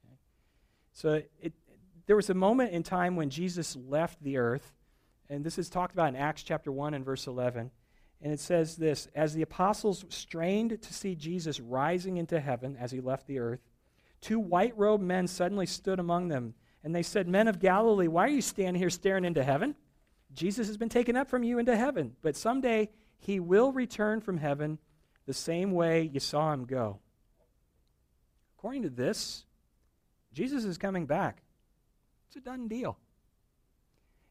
Okay? 0.06 0.16
So 0.92 1.22
it, 1.42 1.52
there 2.06 2.16
was 2.16 2.30
a 2.30 2.34
moment 2.34 2.72
in 2.72 2.82
time 2.84 3.16
when 3.16 3.28
Jesus 3.28 3.76
left 3.76 4.22
the 4.22 4.38
earth, 4.38 4.72
and 5.28 5.44
this 5.44 5.58
is 5.58 5.68
talked 5.68 5.92
about 5.92 6.08
in 6.08 6.16
Acts 6.16 6.42
chapter 6.42 6.70
1 6.70 6.94
and 6.94 7.04
verse 7.04 7.26
11. 7.26 7.70
And 8.22 8.32
it 8.32 8.40
says 8.40 8.76
this 8.76 9.08
As 9.14 9.34
the 9.34 9.42
apostles 9.42 10.04
strained 10.08 10.80
to 10.82 10.94
see 10.94 11.14
Jesus 11.14 11.60
rising 11.60 12.16
into 12.16 12.40
heaven 12.40 12.76
as 12.78 12.90
he 12.90 13.00
left 13.00 13.26
the 13.26 13.38
earth, 13.38 13.60
two 14.20 14.40
white 14.40 14.76
robed 14.76 15.04
men 15.04 15.26
suddenly 15.26 15.66
stood 15.66 15.98
among 15.98 16.28
them. 16.28 16.54
And 16.84 16.94
they 16.94 17.02
said, 17.02 17.28
Men 17.28 17.48
of 17.48 17.60
Galilee, 17.60 18.08
why 18.08 18.24
are 18.24 18.28
you 18.28 18.42
standing 18.42 18.80
here 18.80 18.90
staring 18.90 19.24
into 19.24 19.44
heaven? 19.44 19.74
Jesus 20.34 20.66
has 20.68 20.76
been 20.76 20.88
taken 20.88 21.16
up 21.16 21.28
from 21.28 21.42
you 21.42 21.58
into 21.58 21.76
heaven, 21.76 22.14
but 22.22 22.36
someday 22.36 22.90
he 23.18 23.40
will 23.40 23.72
return 23.72 24.20
from 24.20 24.38
heaven 24.38 24.78
the 25.26 25.34
same 25.34 25.72
way 25.72 26.10
you 26.12 26.20
saw 26.20 26.52
him 26.52 26.64
go. 26.64 27.00
According 28.58 28.82
to 28.82 28.90
this, 28.90 29.44
Jesus 30.32 30.64
is 30.64 30.78
coming 30.78 31.06
back. 31.06 31.42
It's 32.28 32.36
a 32.36 32.40
done 32.40 32.68
deal. 32.68 32.98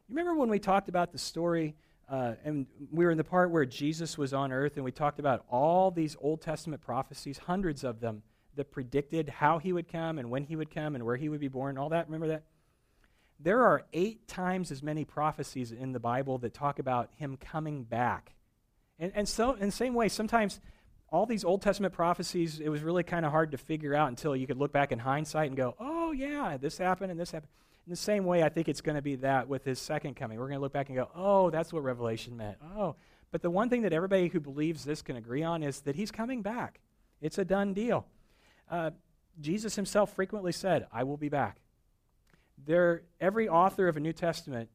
You 0.08 0.14
remember 0.14 0.34
when 0.34 0.48
we 0.48 0.58
talked 0.58 0.88
about 0.88 1.12
the 1.12 1.18
story 1.18 1.74
uh, 2.08 2.34
and 2.44 2.66
we 2.90 3.04
were 3.04 3.10
in 3.10 3.18
the 3.18 3.24
part 3.24 3.50
where 3.50 3.66
Jesus 3.66 4.16
was 4.16 4.32
on 4.32 4.50
earth, 4.50 4.76
and 4.76 4.84
we 4.84 4.92
talked 4.92 5.18
about 5.18 5.44
all 5.50 5.90
these 5.90 6.16
Old 6.20 6.40
Testament 6.40 6.80
prophecies, 6.80 7.38
hundreds 7.38 7.84
of 7.84 8.00
them, 8.00 8.22
that 8.54 8.70
predicted 8.70 9.28
how 9.28 9.58
he 9.58 9.72
would 9.72 9.88
come 9.88 10.18
and 10.18 10.30
when 10.30 10.44
he 10.44 10.56
would 10.56 10.70
come 10.74 10.94
and 10.94 11.04
where 11.04 11.16
he 11.16 11.28
would 11.28 11.40
be 11.40 11.48
born, 11.48 11.78
all 11.78 11.90
that. 11.90 12.06
Remember 12.06 12.28
that? 12.28 12.44
There 13.38 13.62
are 13.62 13.84
eight 13.92 14.26
times 14.26 14.72
as 14.72 14.82
many 14.82 15.04
prophecies 15.04 15.70
in 15.70 15.92
the 15.92 16.00
Bible 16.00 16.38
that 16.38 16.54
talk 16.54 16.78
about 16.78 17.10
him 17.16 17.36
coming 17.36 17.84
back. 17.84 18.32
And, 18.98 19.12
and 19.14 19.28
so, 19.28 19.52
in 19.52 19.66
the 19.66 19.72
same 19.72 19.94
way, 19.94 20.08
sometimes 20.08 20.60
all 21.10 21.24
these 21.24 21.44
Old 21.44 21.62
Testament 21.62 21.94
prophecies, 21.94 22.58
it 22.58 22.68
was 22.68 22.82
really 22.82 23.04
kind 23.04 23.24
of 23.24 23.30
hard 23.30 23.52
to 23.52 23.58
figure 23.58 23.94
out 23.94 24.08
until 24.08 24.34
you 24.34 24.46
could 24.46 24.58
look 24.58 24.72
back 24.72 24.92
in 24.92 24.98
hindsight 24.98 25.48
and 25.48 25.56
go, 25.56 25.74
oh, 25.78 26.12
yeah, 26.12 26.56
this 26.56 26.78
happened 26.78 27.10
and 27.10 27.20
this 27.20 27.30
happened. 27.30 27.50
In 27.88 27.90
the 27.90 27.96
same 27.96 28.26
way, 28.26 28.42
I 28.42 28.50
think 28.50 28.68
it's 28.68 28.82
going 28.82 28.96
to 28.96 29.02
be 29.02 29.14
that 29.14 29.48
with 29.48 29.64
his 29.64 29.78
second 29.78 30.14
coming. 30.14 30.38
We're 30.38 30.48
going 30.48 30.58
to 30.58 30.60
look 30.60 30.74
back 30.74 30.90
and 30.90 30.98
go, 30.98 31.08
oh, 31.14 31.48
that's 31.48 31.72
what 31.72 31.82
Revelation 31.82 32.36
meant. 32.36 32.58
Oh. 32.76 32.96
But 33.30 33.40
the 33.40 33.48
one 33.48 33.70
thing 33.70 33.80
that 33.80 33.94
everybody 33.94 34.28
who 34.28 34.40
believes 34.40 34.84
this 34.84 35.00
can 35.00 35.16
agree 35.16 35.42
on 35.42 35.62
is 35.62 35.80
that 35.80 35.96
he's 35.96 36.10
coming 36.10 36.42
back. 36.42 36.80
It's 37.22 37.38
a 37.38 37.46
done 37.46 37.72
deal. 37.72 38.04
Uh, 38.70 38.90
Jesus 39.40 39.74
himself 39.74 40.14
frequently 40.14 40.52
said, 40.52 40.86
I 40.92 41.04
will 41.04 41.16
be 41.16 41.30
back. 41.30 41.62
There, 42.62 43.04
every 43.22 43.48
author 43.48 43.88
of 43.88 43.96
a 43.96 44.00
New 44.00 44.12
Testament 44.12 44.68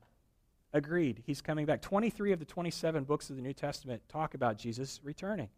agreed 0.73 1.21
he's 1.27 1.39
coming 1.39 1.67
back. 1.67 1.83
23 1.83 2.31
of 2.31 2.39
the 2.39 2.45
27 2.45 3.03
books 3.03 3.29
of 3.29 3.35
the 3.35 3.43
New 3.43 3.53
Testament 3.53 4.01
talk 4.09 4.33
about 4.33 4.57
Jesus 4.57 4.99
returning. 5.03 5.49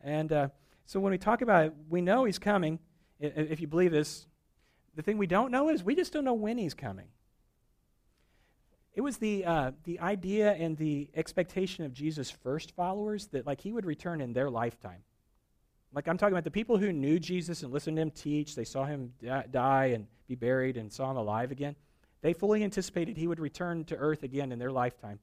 And 0.00 0.32
uh, 0.32 0.48
so 0.86 0.98
when 0.98 1.10
we 1.10 1.18
talk 1.18 1.42
about 1.42 1.66
it, 1.66 1.74
we 1.90 2.00
know 2.00 2.24
he's 2.24 2.38
coming. 2.38 2.78
If 3.20 3.60
you 3.60 3.66
believe 3.66 3.92
this, 3.92 4.26
the 4.96 5.02
thing 5.02 5.18
we 5.18 5.26
don't 5.26 5.50
know 5.50 5.68
is 5.68 5.84
we 5.84 5.94
just 5.94 6.12
don't 6.12 6.24
know 6.24 6.34
when 6.34 6.58
he's 6.58 6.74
coming. 6.74 7.08
It 8.94 9.02
was 9.02 9.18
the, 9.18 9.44
uh, 9.44 9.72
the 9.84 10.00
idea 10.00 10.54
and 10.54 10.74
the 10.76 11.10
expectation 11.14 11.84
of 11.84 11.92
Jesus' 11.92 12.30
first 12.30 12.74
followers 12.74 13.26
that 13.28 13.46
like 13.46 13.60
he 13.60 13.72
would 13.72 13.84
return 13.84 14.22
in 14.22 14.32
their 14.32 14.48
lifetime. 14.48 15.02
Like 15.92 16.08
I'm 16.08 16.16
talking 16.16 16.32
about 16.32 16.44
the 16.44 16.50
people 16.50 16.78
who 16.78 16.92
knew 16.92 17.18
Jesus 17.18 17.62
and 17.62 17.72
listened 17.72 17.96
to 17.98 18.02
him 18.02 18.10
teach, 18.10 18.54
they 18.54 18.64
saw 18.64 18.84
him 18.84 19.12
die 19.50 19.92
and 19.94 20.06
be 20.26 20.34
buried 20.34 20.78
and 20.78 20.90
saw 20.90 21.10
him 21.10 21.18
alive 21.18 21.52
again. 21.52 21.76
They 22.22 22.32
fully 22.32 22.64
anticipated 22.64 23.18
he 23.18 23.26
would 23.26 23.38
return 23.38 23.84
to 23.84 23.96
earth 23.96 24.22
again 24.22 24.50
in 24.50 24.58
their 24.58 24.72
lifetime. 24.72 25.20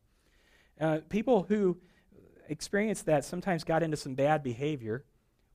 Uh, 0.79 0.99
people 1.09 1.43
who 1.43 1.77
experienced 2.47 3.07
that 3.07 3.25
sometimes 3.25 3.63
got 3.63 3.81
into 3.81 3.97
some 3.97 4.13
bad 4.13 4.43
behavior 4.43 5.03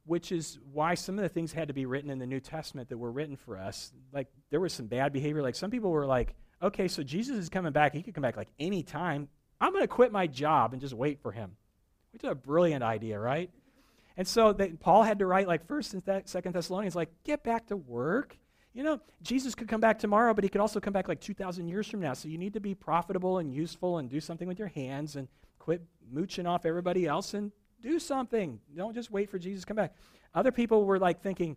which 0.08 0.32
is 0.32 0.58
why 0.72 0.94
some 0.94 1.18
of 1.18 1.22
the 1.22 1.28
things 1.28 1.52
had 1.52 1.68
to 1.68 1.74
be 1.74 1.84
written 1.84 2.08
in 2.08 2.18
the 2.18 2.26
New 2.26 2.40
Testament 2.40 2.88
that 2.88 2.96
were 2.96 3.12
written 3.12 3.36
for 3.36 3.58
us. 3.58 3.92
Like, 4.10 4.26
there 4.50 4.58
was 4.58 4.72
some 4.72 4.86
bad 4.86 5.12
behavior. 5.12 5.42
Like, 5.42 5.54
some 5.54 5.70
people 5.70 5.90
were 5.90 6.06
like, 6.06 6.34
okay, 6.62 6.88
so 6.88 7.02
Jesus 7.02 7.36
is 7.36 7.50
coming 7.50 7.72
back. 7.72 7.92
He 7.92 8.02
could 8.02 8.14
come 8.14 8.22
back 8.22 8.36
like 8.36 8.48
any 8.58 8.82
time. 8.82 9.28
I'm 9.60 9.70
going 9.70 9.84
to 9.84 9.88
quit 9.88 10.10
my 10.10 10.26
job 10.26 10.72
and 10.72 10.80
just 10.80 10.94
wait 10.94 11.20
for 11.20 11.30
him. 11.30 11.52
Which 12.12 12.24
is 12.24 12.30
a 12.30 12.34
brilliant 12.34 12.82
idea, 12.82 13.18
right? 13.20 13.50
And 14.16 14.26
so 14.26 14.54
they, 14.54 14.70
Paul 14.70 15.02
had 15.02 15.18
to 15.18 15.26
write, 15.26 15.46
like, 15.46 15.66
First 15.66 15.92
and 15.92 16.02
Second 16.24 16.52
Thessalonians, 16.54 16.96
like, 16.96 17.10
get 17.24 17.44
back 17.44 17.66
to 17.66 17.76
work. 17.76 18.38
You 18.72 18.84
know, 18.84 19.00
Jesus 19.20 19.54
could 19.54 19.68
come 19.68 19.80
back 19.80 19.98
tomorrow, 19.98 20.32
but 20.32 20.42
he 20.42 20.48
could 20.48 20.62
also 20.62 20.80
come 20.80 20.94
back 20.94 21.08
like 21.08 21.20
2,000 21.20 21.68
years 21.68 21.86
from 21.86 22.00
now. 22.00 22.14
So 22.14 22.28
you 22.28 22.38
need 22.38 22.54
to 22.54 22.60
be 22.60 22.74
profitable 22.74 23.38
and 23.38 23.52
useful 23.52 23.98
and 23.98 24.08
do 24.08 24.20
something 24.20 24.48
with 24.48 24.58
your 24.58 24.68
hands 24.68 25.16
and 25.16 25.28
quit 25.58 25.82
mooching 26.10 26.46
off 26.46 26.64
everybody 26.64 27.06
else 27.06 27.34
and 27.34 27.52
do 27.80 27.98
something. 27.98 28.60
Don't 28.76 28.94
just 28.94 29.10
wait 29.10 29.30
for 29.30 29.38
Jesus 29.38 29.62
to 29.62 29.66
come 29.66 29.76
back. 29.76 29.94
Other 30.34 30.52
people 30.52 30.84
were 30.84 30.98
like 30.98 31.22
thinking, 31.22 31.56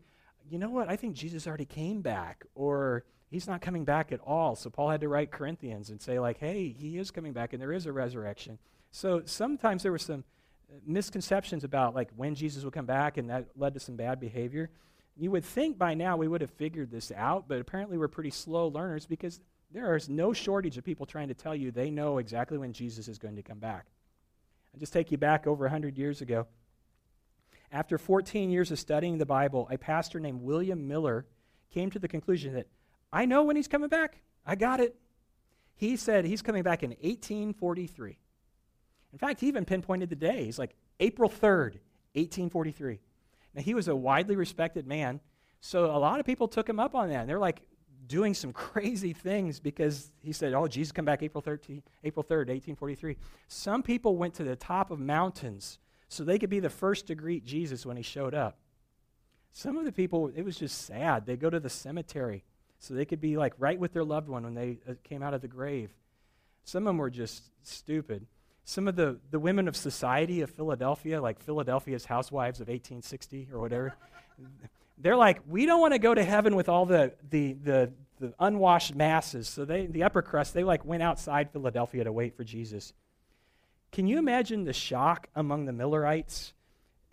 you 0.49 0.57
know 0.57 0.69
what? 0.69 0.89
I 0.89 0.95
think 0.95 1.15
Jesus 1.15 1.47
already 1.47 1.65
came 1.65 2.01
back, 2.01 2.45
or 2.55 3.05
he's 3.29 3.47
not 3.47 3.61
coming 3.61 3.85
back 3.85 4.11
at 4.11 4.19
all. 4.25 4.55
So 4.55 4.69
Paul 4.69 4.89
had 4.89 5.01
to 5.01 5.07
write 5.07 5.31
Corinthians 5.31 5.89
and 5.89 6.01
say, 6.01 6.19
like, 6.19 6.39
hey, 6.39 6.69
he 6.69 6.97
is 6.97 7.11
coming 7.11 7.33
back, 7.33 7.53
and 7.53 7.61
there 7.61 7.73
is 7.73 7.85
a 7.85 7.91
resurrection. 7.91 8.57
So 8.91 9.21
sometimes 9.25 9.83
there 9.83 9.91
were 9.91 9.97
some 9.97 10.23
uh, 10.69 10.77
misconceptions 10.85 11.63
about 11.63 11.95
like 11.95 12.09
when 12.15 12.35
Jesus 12.35 12.63
would 12.63 12.73
come 12.73 12.85
back, 12.85 13.17
and 13.17 13.29
that 13.29 13.47
led 13.55 13.73
to 13.73 13.79
some 13.79 13.95
bad 13.95 14.19
behavior. 14.19 14.69
You 15.17 15.31
would 15.31 15.45
think 15.45 15.77
by 15.77 15.93
now 15.93 16.17
we 16.17 16.27
would 16.27 16.41
have 16.41 16.51
figured 16.51 16.91
this 16.91 17.11
out, 17.15 17.47
but 17.47 17.59
apparently 17.59 17.97
we're 17.97 18.07
pretty 18.07 18.31
slow 18.31 18.67
learners 18.67 19.05
because 19.05 19.39
there 19.71 19.95
is 19.95 20.09
no 20.09 20.33
shortage 20.33 20.77
of 20.77 20.83
people 20.83 21.05
trying 21.05 21.27
to 21.27 21.33
tell 21.33 21.55
you 21.55 21.71
they 21.71 21.91
know 21.91 22.17
exactly 22.17 22.57
when 22.57 22.73
Jesus 22.73 23.07
is 23.07 23.17
going 23.17 23.35
to 23.35 23.43
come 23.43 23.59
back. 23.59 23.85
I'll 24.73 24.79
just 24.79 24.93
take 24.93 25.11
you 25.11 25.17
back 25.17 25.47
over 25.47 25.65
100 25.65 25.97
years 25.97 26.21
ago. 26.21 26.47
After 27.71 27.97
14 27.97 28.49
years 28.49 28.71
of 28.71 28.79
studying 28.79 29.17
the 29.17 29.25
Bible, 29.25 29.67
a 29.71 29.77
pastor 29.77 30.19
named 30.19 30.41
William 30.41 30.87
Miller 30.87 31.25
came 31.71 31.89
to 31.91 31.99
the 31.99 32.07
conclusion 32.07 32.53
that 32.53 32.67
I 33.13 33.25
know 33.25 33.43
when 33.43 33.55
he's 33.55 33.67
coming 33.67 33.89
back. 33.89 34.21
I 34.45 34.55
got 34.55 34.79
it. 34.79 34.95
He 35.75 35.95
said 35.95 36.25
he's 36.25 36.41
coming 36.41 36.63
back 36.63 36.83
in 36.83 36.91
1843. 36.91 38.17
In 39.13 39.19
fact, 39.19 39.39
he 39.39 39.47
even 39.47 39.65
pinpointed 39.65 40.09
the 40.09 40.15
day. 40.15 40.45
He's 40.45 40.59
like, 40.59 40.75
April 40.99 41.29
3rd, 41.29 41.79
1843. 42.13 42.99
Now, 43.53 43.61
he 43.61 43.73
was 43.73 43.87
a 43.87 43.95
widely 43.95 44.35
respected 44.35 44.87
man, 44.87 45.19
so 45.59 45.85
a 45.85 45.97
lot 45.97 46.19
of 46.19 46.25
people 46.25 46.47
took 46.47 46.69
him 46.69 46.79
up 46.79 46.95
on 46.95 47.09
that. 47.09 47.21
And 47.21 47.29
they're 47.29 47.39
like 47.39 47.61
doing 48.07 48.33
some 48.33 48.53
crazy 48.53 49.13
things 49.13 49.59
because 49.59 50.11
he 50.21 50.33
said, 50.33 50.53
Oh, 50.53 50.67
Jesus 50.67 50.91
come 50.91 51.05
back 51.05 51.23
April, 51.23 51.41
13, 51.41 51.83
April 52.03 52.23
3rd, 52.23 52.49
1843. 52.49 53.17
Some 53.47 53.83
people 53.83 54.17
went 54.17 54.33
to 54.35 54.43
the 54.43 54.55
top 54.55 54.91
of 54.91 54.99
mountains 54.99 55.79
so 56.07 56.23
they 56.23 56.39
could 56.39 56.49
be 56.49 56.59
the 56.59 56.69
first 56.69 57.07
to 57.07 57.15
greet 57.15 57.45
Jesus 57.45 57.85
when 57.85 57.97
he 57.97 58.03
showed 58.03 58.33
up. 58.33 58.57
Some 59.53 59.77
of 59.77 59.85
the 59.85 59.91
people, 59.91 60.31
it 60.35 60.43
was 60.43 60.57
just 60.57 60.85
sad. 60.85 61.25
They 61.25 61.35
go 61.35 61.49
to 61.49 61.59
the 61.59 61.69
cemetery 61.69 62.43
so 62.79 62.93
they 62.93 63.05
could 63.05 63.21
be 63.21 63.37
like 63.37 63.53
right 63.57 63.79
with 63.79 63.93
their 63.93 64.03
loved 64.03 64.27
one 64.27 64.43
when 64.43 64.53
they 64.53 64.79
uh, 64.89 64.93
came 65.03 65.21
out 65.21 65.33
of 65.33 65.41
the 65.41 65.47
grave. 65.47 65.91
Some 66.63 66.83
of 66.83 66.91
them 66.91 66.97
were 66.97 67.09
just 67.09 67.43
stupid. 67.63 68.25
Some 68.63 68.87
of 68.87 68.95
the, 68.95 69.19
the 69.29 69.39
women 69.39 69.67
of 69.67 69.75
society 69.75 70.41
of 70.41 70.49
Philadelphia, 70.49 71.21
like 71.21 71.39
Philadelphia's 71.39 72.05
housewives 72.05 72.59
of 72.59 72.67
1860 72.67 73.49
or 73.53 73.59
whatever, 73.59 73.93
they're 75.01 75.15
like, 75.15 75.41
we 75.47 75.65
don't 75.65 75.81
want 75.81 75.93
to 75.93 75.99
go 75.99 76.13
to 76.13 76.23
heaven 76.23 76.55
with 76.55 76.69
all 76.69 76.85
the, 76.85 77.13
the, 77.29 77.53
the, 77.53 77.91
the 78.19 78.33
unwashed 78.39 78.95
masses. 78.95 79.47
So 79.47 79.65
they, 79.65 79.87
the 79.87 80.03
upper 80.03 80.21
crust, 80.21 80.53
they 80.53 80.63
like 80.63 80.85
went 80.85 81.03
outside 81.03 81.51
Philadelphia 81.51 82.03
to 82.03 82.11
wait 82.11 82.35
for 82.35 82.43
Jesus. 82.43 82.93
Can 83.91 84.07
you 84.07 84.17
imagine 84.17 84.63
the 84.63 84.73
shock 84.73 85.27
among 85.35 85.65
the 85.65 85.73
Millerites? 85.73 86.53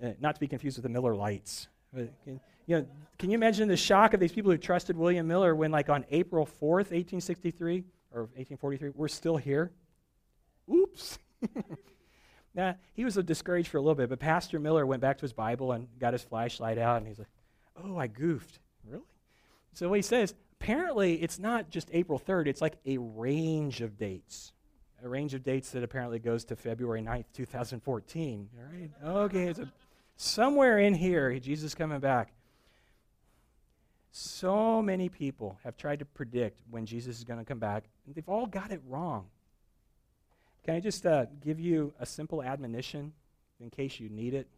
Uh, 0.01 0.11
not 0.21 0.37
to 0.37 0.41
be 0.41 0.47
confused 0.47 0.77
with 0.77 0.85
the 0.85 0.89
Miller 0.89 1.15
Lites. 1.15 1.67
But 1.93 2.13
can, 2.23 2.41
you 2.67 2.77
know, 2.77 2.87
can 3.19 3.31
you 3.31 3.35
imagine 3.35 3.67
the 3.67 3.77
shock 3.77 4.15
of 4.15 4.21
these 4.21 4.31
people 4.31 4.53
who 4.53 4.59
trusted 4.59 4.97
William 4.97 5.27
Miller 5.27 5.57
when, 5.57 5.73
like, 5.73 5.89
on 5.89 6.05
April 6.11 6.47
4th, 6.47 6.93
1863 6.93 7.85
or 8.13 8.21
1843, 8.21 8.91
we're 8.95 9.09
still 9.09 9.37
here? 9.37 9.73
Oops. 10.73 11.19
now, 12.55 12.77
he 12.93 13.05
was 13.05 13.15
discouraged 13.15 13.69
for 13.69 13.79
a 13.79 13.81
little 13.81 13.97
bit, 13.97 14.09
but 14.09 14.21
Pastor 14.21 14.61
Miller 14.61 14.87
went 14.87 15.01
back 15.01 15.19
to 15.19 15.23
his 15.23 15.33
Bible 15.33 15.73
and 15.73 15.89
got 15.99 16.13
his 16.13 16.23
flashlight 16.23 16.79
out, 16.79 16.99
and 16.99 17.09
he's 17.09 17.19
like, 17.19 17.29
oh, 17.85 17.97
I 17.97 18.07
goofed. 18.07 18.59
Really? 18.89 19.03
So 19.75 19.89
what 19.89 19.97
he 19.97 20.03
says, 20.03 20.35
apparently 20.61 21.23
it's 21.23 21.39
not 21.39 21.71
just 21.71 21.89
April 21.93 22.19
3rd, 22.19 22.47
it's 22.49 22.61
like 22.61 22.77
a 22.87 22.99
range 22.99 23.81
of 23.81 23.97
dates 23.97 24.53
a 25.03 25.09
range 25.09 25.35
of 25.35 25.43
dates 25.45 25.71
that 25.71 25.83
apparently 25.83 26.19
goes 26.19 26.45
to 26.47 26.57
February 26.57 27.03
9th, 27.03 27.27
2014. 27.33 28.49
All 28.57 28.65
right? 28.73 29.25
Okay, 29.25 29.45
it's 29.49 29.59
a, 29.59 29.71
somewhere 30.17 30.79
in 30.79 30.95
here, 30.95 31.39
Jesus 31.39 31.75
coming 31.75 32.01
back. 32.01 32.33
So 34.11 34.83
many 34.83 35.09
people 35.09 35.59
have 35.63 35.77
tried 35.77 36.01
to 36.01 36.05
predict 36.05 36.63
when 36.71 36.87
Jesus 36.87 37.19
is 37.19 37.25
going 37.25 37.39
to 37.39 37.45
come 37.45 37.59
back, 37.59 37.85
and 38.07 38.15
they've 38.15 38.29
all 38.29 38.47
got 38.47 38.73
it 38.73 38.81
wrong. 38.89 39.27
Can 40.65 40.75
I 40.75 40.81
just 40.81 41.07
uh, 41.07 41.27
give 41.45 41.61
you 41.61 41.93
a 42.01 42.07
simple 42.07 42.43
admonition 42.43 43.13
in 43.61 43.71
case 43.71 44.01
you 44.01 44.09
need 44.09 44.35
it? 44.35 44.49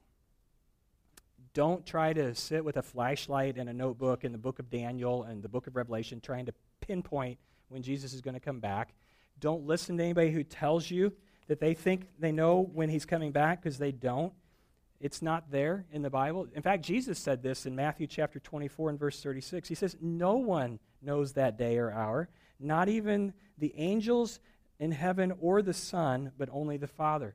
Don't 1.52 1.84
try 1.84 2.12
to 2.12 2.34
sit 2.34 2.64
with 2.64 2.76
a 2.76 2.82
flashlight 2.82 3.56
and 3.56 3.68
a 3.68 3.72
notebook 3.72 4.24
in 4.24 4.32
the 4.32 4.38
book 4.38 4.58
of 4.58 4.70
Daniel 4.70 5.24
and 5.24 5.42
the 5.42 5.48
book 5.48 5.66
of 5.66 5.74
Revelation 5.74 6.20
trying 6.20 6.46
to 6.46 6.54
pinpoint 6.80 7.38
when 7.68 7.82
Jesus 7.82 8.12
is 8.12 8.20
going 8.20 8.34
to 8.34 8.40
come 8.40 8.60
back. 8.60 8.94
Don't 9.40 9.66
listen 9.66 9.96
to 9.96 10.04
anybody 10.04 10.30
who 10.30 10.44
tells 10.44 10.90
you 10.90 11.12
that 11.48 11.58
they 11.58 11.74
think 11.74 12.06
they 12.18 12.30
know 12.30 12.60
when 12.72 12.88
he's 12.88 13.04
coming 13.04 13.32
back 13.32 13.62
because 13.62 13.78
they 13.78 13.90
don't. 13.90 14.32
It's 15.00 15.22
not 15.22 15.50
there 15.50 15.86
in 15.90 16.02
the 16.02 16.10
Bible. 16.10 16.46
In 16.54 16.62
fact, 16.62 16.84
Jesus 16.84 17.18
said 17.18 17.42
this 17.42 17.66
in 17.66 17.74
Matthew 17.74 18.06
chapter 18.06 18.38
24 18.38 18.90
and 18.90 18.98
verse 18.98 19.20
36. 19.22 19.68
He 19.68 19.74
says, 19.74 19.96
No 20.00 20.36
one 20.36 20.78
knows 21.02 21.32
that 21.32 21.56
day 21.56 21.78
or 21.78 21.90
hour, 21.90 22.28
not 22.60 22.88
even 22.88 23.32
the 23.58 23.74
angels 23.76 24.38
in 24.78 24.92
heaven 24.92 25.32
or 25.40 25.62
the 25.62 25.74
Son, 25.74 26.32
but 26.38 26.48
only 26.52 26.76
the 26.76 26.86
Father. 26.86 27.34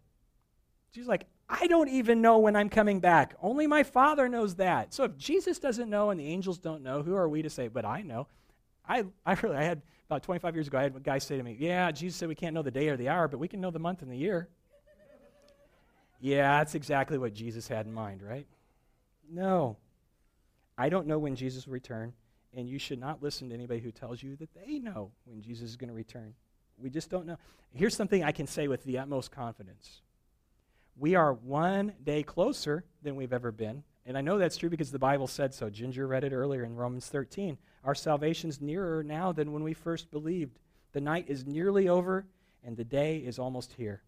Jesus 0.93 1.09
like, 1.09 1.25
I 1.47 1.67
don't 1.67 1.89
even 1.89 2.21
know 2.21 2.39
when 2.39 2.55
I'm 2.55 2.69
coming 2.69 2.99
back. 2.99 3.35
Only 3.41 3.67
my 3.67 3.83
Father 3.83 4.27
knows 4.27 4.55
that. 4.55 4.93
So 4.93 5.03
if 5.03 5.15
Jesus 5.17 5.59
doesn't 5.59 5.89
know 5.89 6.09
and 6.09 6.19
the 6.19 6.25
angels 6.25 6.57
don't 6.57 6.81
know, 6.81 7.03
who 7.03 7.15
are 7.15 7.29
we 7.29 7.43
to 7.43 7.49
say, 7.49 7.67
but 7.67 7.85
I 7.85 8.01
know? 8.01 8.27
I, 8.87 9.05
I 9.25 9.33
really, 9.41 9.55
I 9.55 9.63
had 9.63 9.81
about 10.07 10.23
25 10.23 10.55
years 10.55 10.67
ago, 10.67 10.77
I 10.79 10.83
had 10.83 10.95
a 10.95 10.99
guy 10.99 11.17
say 11.19 11.37
to 11.37 11.43
me, 11.43 11.55
Yeah, 11.59 11.91
Jesus 11.91 12.17
said 12.17 12.29
we 12.29 12.35
can't 12.35 12.53
know 12.53 12.61
the 12.61 12.71
day 12.71 12.89
or 12.89 12.97
the 12.97 13.09
hour, 13.09 13.27
but 13.27 13.39
we 13.39 13.47
can 13.47 13.61
know 13.61 13.71
the 13.71 13.79
month 13.79 14.01
and 14.01 14.11
the 14.11 14.17
year. 14.17 14.49
yeah, 16.19 16.57
that's 16.59 16.75
exactly 16.75 17.17
what 17.17 17.33
Jesus 17.33 17.67
had 17.67 17.85
in 17.85 17.93
mind, 17.93 18.21
right? 18.21 18.47
No. 19.29 19.77
I 20.77 20.89
don't 20.89 21.07
know 21.07 21.19
when 21.19 21.35
Jesus 21.35 21.65
will 21.65 21.73
return, 21.73 22.13
and 22.53 22.67
you 22.67 22.79
should 22.79 22.99
not 22.99 23.23
listen 23.23 23.49
to 23.49 23.55
anybody 23.55 23.79
who 23.79 23.91
tells 23.91 24.21
you 24.21 24.35
that 24.37 24.49
they 24.53 24.79
know 24.79 25.11
when 25.25 25.41
Jesus 25.41 25.69
is 25.69 25.77
going 25.77 25.89
to 25.89 25.93
return. 25.95 26.33
We 26.77 26.89
just 26.89 27.09
don't 27.09 27.25
know. 27.25 27.37
Here's 27.73 27.95
something 27.95 28.23
I 28.23 28.31
can 28.31 28.47
say 28.47 28.67
with 28.67 28.83
the 28.83 28.97
utmost 28.97 29.31
confidence 29.31 30.01
we 30.97 31.15
are 31.15 31.33
one 31.33 31.93
day 32.03 32.23
closer 32.23 32.85
than 33.01 33.15
we've 33.15 33.33
ever 33.33 33.51
been. 33.51 33.83
And 34.05 34.17
I 34.17 34.21
know 34.21 34.37
that's 34.37 34.57
true 34.57 34.69
because 34.69 34.91
the 34.91 34.99
Bible 34.99 35.27
said 35.27 35.53
so. 35.53 35.69
Ginger 35.69 36.07
read 36.07 36.23
it 36.23 36.31
earlier 36.31 36.63
in 36.63 36.75
Romans 36.75 37.07
13. 37.07 37.57
Our 37.83 37.95
salvation's 37.95 38.61
nearer 38.61 39.03
now 39.03 39.31
than 39.31 39.51
when 39.51 39.63
we 39.63 39.73
first 39.73 40.11
believed. 40.11 40.59
The 40.93 41.01
night 41.01 41.25
is 41.27 41.45
nearly 41.45 41.89
over, 41.89 42.25
and 42.63 42.77
the 42.77 42.83
day 42.83 43.17
is 43.17 43.39
almost 43.39 43.73
here. 43.73 44.03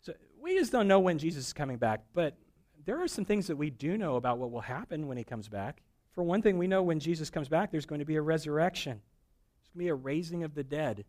So 0.00 0.14
we 0.40 0.58
just 0.58 0.72
don't 0.72 0.88
know 0.88 1.00
when 1.00 1.18
Jesus 1.18 1.46
is 1.46 1.52
coming 1.52 1.76
back, 1.76 2.02
but 2.14 2.36
there 2.84 3.00
are 3.02 3.08
some 3.08 3.24
things 3.24 3.46
that 3.46 3.56
we 3.56 3.70
do 3.70 3.96
know 3.96 4.16
about 4.16 4.38
what 4.38 4.50
will 4.50 4.60
happen 4.60 5.06
when 5.06 5.16
he 5.16 5.24
comes 5.24 5.48
back. 5.48 5.82
For 6.12 6.22
one 6.22 6.42
thing, 6.42 6.58
we 6.58 6.66
know 6.66 6.82
when 6.82 7.00
Jesus 7.00 7.30
comes 7.30 7.48
back, 7.48 7.70
there's 7.70 7.86
going 7.86 8.00
to 8.00 8.04
be 8.04 8.16
a 8.16 8.22
resurrection, 8.22 9.00
there's 9.00 9.68
going 9.68 9.78
to 9.78 9.84
be 9.84 9.88
a 9.88 9.94
raising 9.94 10.42
of 10.42 10.54
the 10.54 10.64
dead. 10.64 11.04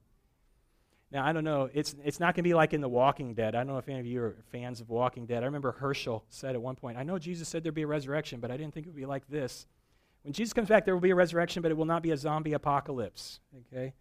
Now, 1.12 1.26
I 1.26 1.34
don't 1.34 1.44
know, 1.44 1.70
it's, 1.74 1.96
it's 2.04 2.20
not 2.20 2.36
going 2.36 2.44
to 2.44 2.50
be 2.50 2.54
like 2.54 2.74
in 2.74 2.82
The 2.82 2.90
Walking 2.90 3.36
Dead. 3.36 3.56
I 3.56 3.60
don't 3.60 3.68
know 3.68 3.78
if 3.78 3.88
any 3.88 4.00
of 4.00 4.06
you 4.06 4.22
are 4.22 4.36
fans 4.52 4.82
of 4.82 4.90
Walking 4.90 5.26
Dead. 5.26 5.44
I 5.44 5.46
remember 5.46 5.72
Hershel 5.72 6.24
said 6.30 6.56
at 6.56 6.62
one 6.62 6.76
point, 6.76 6.98
I 6.98 7.04
know 7.04 7.20
Jesus 7.20 7.48
said 7.48 7.64
there'd 7.64 7.76
be 7.76 7.84
a 7.84 7.88
resurrection, 7.88 8.40
but 8.40 8.52
I 8.52 8.58
didn't 8.58 8.74
think 8.74 8.88
it 8.88 8.90
would 8.90 8.96
be 9.00 9.06
like 9.06 9.28
this. 9.30 9.68
When 10.24 10.34
Jesus 10.34 10.54
comes 10.54 10.68
back, 10.68 10.86
there 10.86 10.96
will 10.96 11.02
be 11.02 11.12
a 11.12 11.16
resurrection, 11.16 11.62
but 11.62 11.72
it 11.72 11.78
will 11.78 11.86
not 11.86 12.02
be 12.02 12.12
a 12.12 12.18
zombie 12.18 12.54
apocalypse. 12.54 13.40
Okay? 13.72 13.94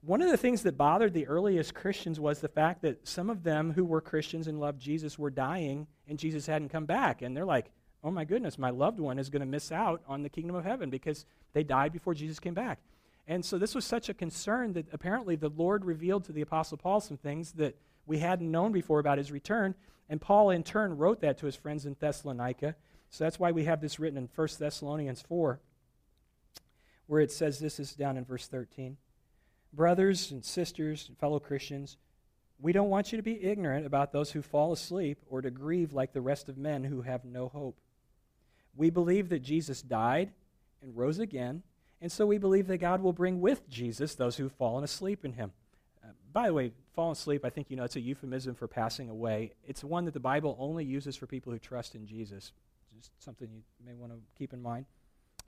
One 0.00 0.22
of 0.22 0.30
the 0.30 0.36
things 0.36 0.62
that 0.62 0.78
bothered 0.78 1.12
the 1.12 1.26
earliest 1.26 1.74
Christians 1.74 2.18
was 2.18 2.40
the 2.40 2.48
fact 2.48 2.82
that 2.82 3.06
some 3.06 3.28
of 3.28 3.42
them 3.42 3.72
who 3.72 3.84
were 3.84 4.00
Christians 4.00 4.46
and 4.46 4.58
loved 4.58 4.80
Jesus 4.80 5.18
were 5.18 5.30
dying 5.30 5.86
and 6.08 6.18
Jesus 6.18 6.46
hadn't 6.46 6.70
come 6.70 6.86
back. 6.86 7.22
And 7.22 7.36
they're 7.36 7.44
like, 7.44 7.70
oh 8.02 8.10
my 8.10 8.24
goodness, 8.24 8.56
my 8.56 8.70
loved 8.70 9.00
one 9.00 9.18
is 9.18 9.28
going 9.28 9.40
to 9.40 9.46
miss 9.46 9.72
out 9.72 10.00
on 10.06 10.22
the 10.22 10.28
kingdom 10.28 10.54
of 10.54 10.64
heaven 10.64 10.90
because 10.90 11.26
they 11.52 11.64
died 11.64 11.92
before 11.92 12.14
Jesus 12.14 12.38
came 12.38 12.54
back. 12.54 12.78
And 13.28 13.44
so 13.44 13.58
this 13.58 13.74
was 13.74 13.84
such 13.84 14.08
a 14.08 14.14
concern 14.14 14.72
that 14.74 14.86
apparently 14.92 15.36
the 15.36 15.48
Lord 15.48 15.84
revealed 15.84 16.24
to 16.26 16.32
the 16.32 16.42
Apostle 16.42 16.78
Paul 16.78 17.00
some 17.00 17.16
things 17.16 17.52
that 17.52 17.76
we 18.06 18.18
hadn't 18.18 18.50
known 18.50 18.72
before 18.72 19.00
about 19.00 19.18
his 19.18 19.32
return. 19.32 19.74
And 20.08 20.20
Paul, 20.20 20.50
in 20.50 20.62
turn, 20.62 20.96
wrote 20.96 21.20
that 21.20 21.38
to 21.38 21.46
his 21.46 21.56
friends 21.56 21.86
in 21.86 21.96
Thessalonica. 21.98 22.76
So 23.10 23.24
that's 23.24 23.40
why 23.40 23.50
we 23.50 23.64
have 23.64 23.80
this 23.80 23.98
written 23.98 24.18
in 24.18 24.28
1 24.34 24.48
Thessalonians 24.58 25.22
4, 25.22 25.60
where 27.06 27.20
it 27.20 27.32
says 27.32 27.58
this 27.58 27.80
is 27.80 27.94
down 27.94 28.16
in 28.16 28.24
verse 28.24 28.46
13. 28.46 28.96
Brothers 29.72 30.30
and 30.30 30.44
sisters, 30.44 31.06
and 31.08 31.18
fellow 31.18 31.40
Christians, 31.40 31.96
we 32.58 32.72
don't 32.72 32.88
want 32.88 33.12
you 33.12 33.16
to 33.16 33.22
be 33.22 33.44
ignorant 33.44 33.86
about 33.86 34.12
those 34.12 34.30
who 34.30 34.42
fall 34.42 34.72
asleep 34.72 35.18
or 35.28 35.42
to 35.42 35.50
grieve 35.50 35.92
like 35.92 36.12
the 36.12 36.20
rest 36.20 36.48
of 36.48 36.56
men 36.56 36.84
who 36.84 37.02
have 37.02 37.24
no 37.24 37.48
hope. 37.48 37.78
We 38.76 38.90
believe 38.90 39.28
that 39.30 39.42
Jesus 39.42 39.82
died 39.82 40.30
and 40.82 40.96
rose 40.96 41.18
again, 41.18 41.62
and 42.06 42.12
so 42.12 42.24
we 42.24 42.38
believe 42.38 42.68
that 42.68 42.78
God 42.78 43.02
will 43.02 43.12
bring 43.12 43.40
with 43.40 43.68
Jesus 43.68 44.14
those 44.14 44.36
who've 44.36 44.52
fallen 44.52 44.84
asleep 44.84 45.24
in 45.24 45.32
him. 45.32 45.50
Uh, 46.04 46.10
by 46.32 46.46
the 46.46 46.54
way, 46.54 46.70
fallen 46.94 47.10
asleep, 47.10 47.44
I 47.44 47.50
think 47.50 47.68
you 47.68 47.76
know 47.76 47.82
it's 47.82 47.96
a 47.96 48.00
euphemism 48.00 48.54
for 48.54 48.68
passing 48.68 49.10
away. 49.10 49.54
It's 49.66 49.82
one 49.82 50.04
that 50.04 50.14
the 50.14 50.20
Bible 50.20 50.56
only 50.60 50.84
uses 50.84 51.16
for 51.16 51.26
people 51.26 51.52
who 51.52 51.58
trust 51.58 51.96
in 51.96 52.06
Jesus. 52.06 52.52
Just 52.96 53.10
something 53.18 53.48
you 53.50 53.84
may 53.84 53.94
want 53.94 54.12
to 54.12 54.20
keep 54.38 54.52
in 54.52 54.62
mind. 54.62 54.86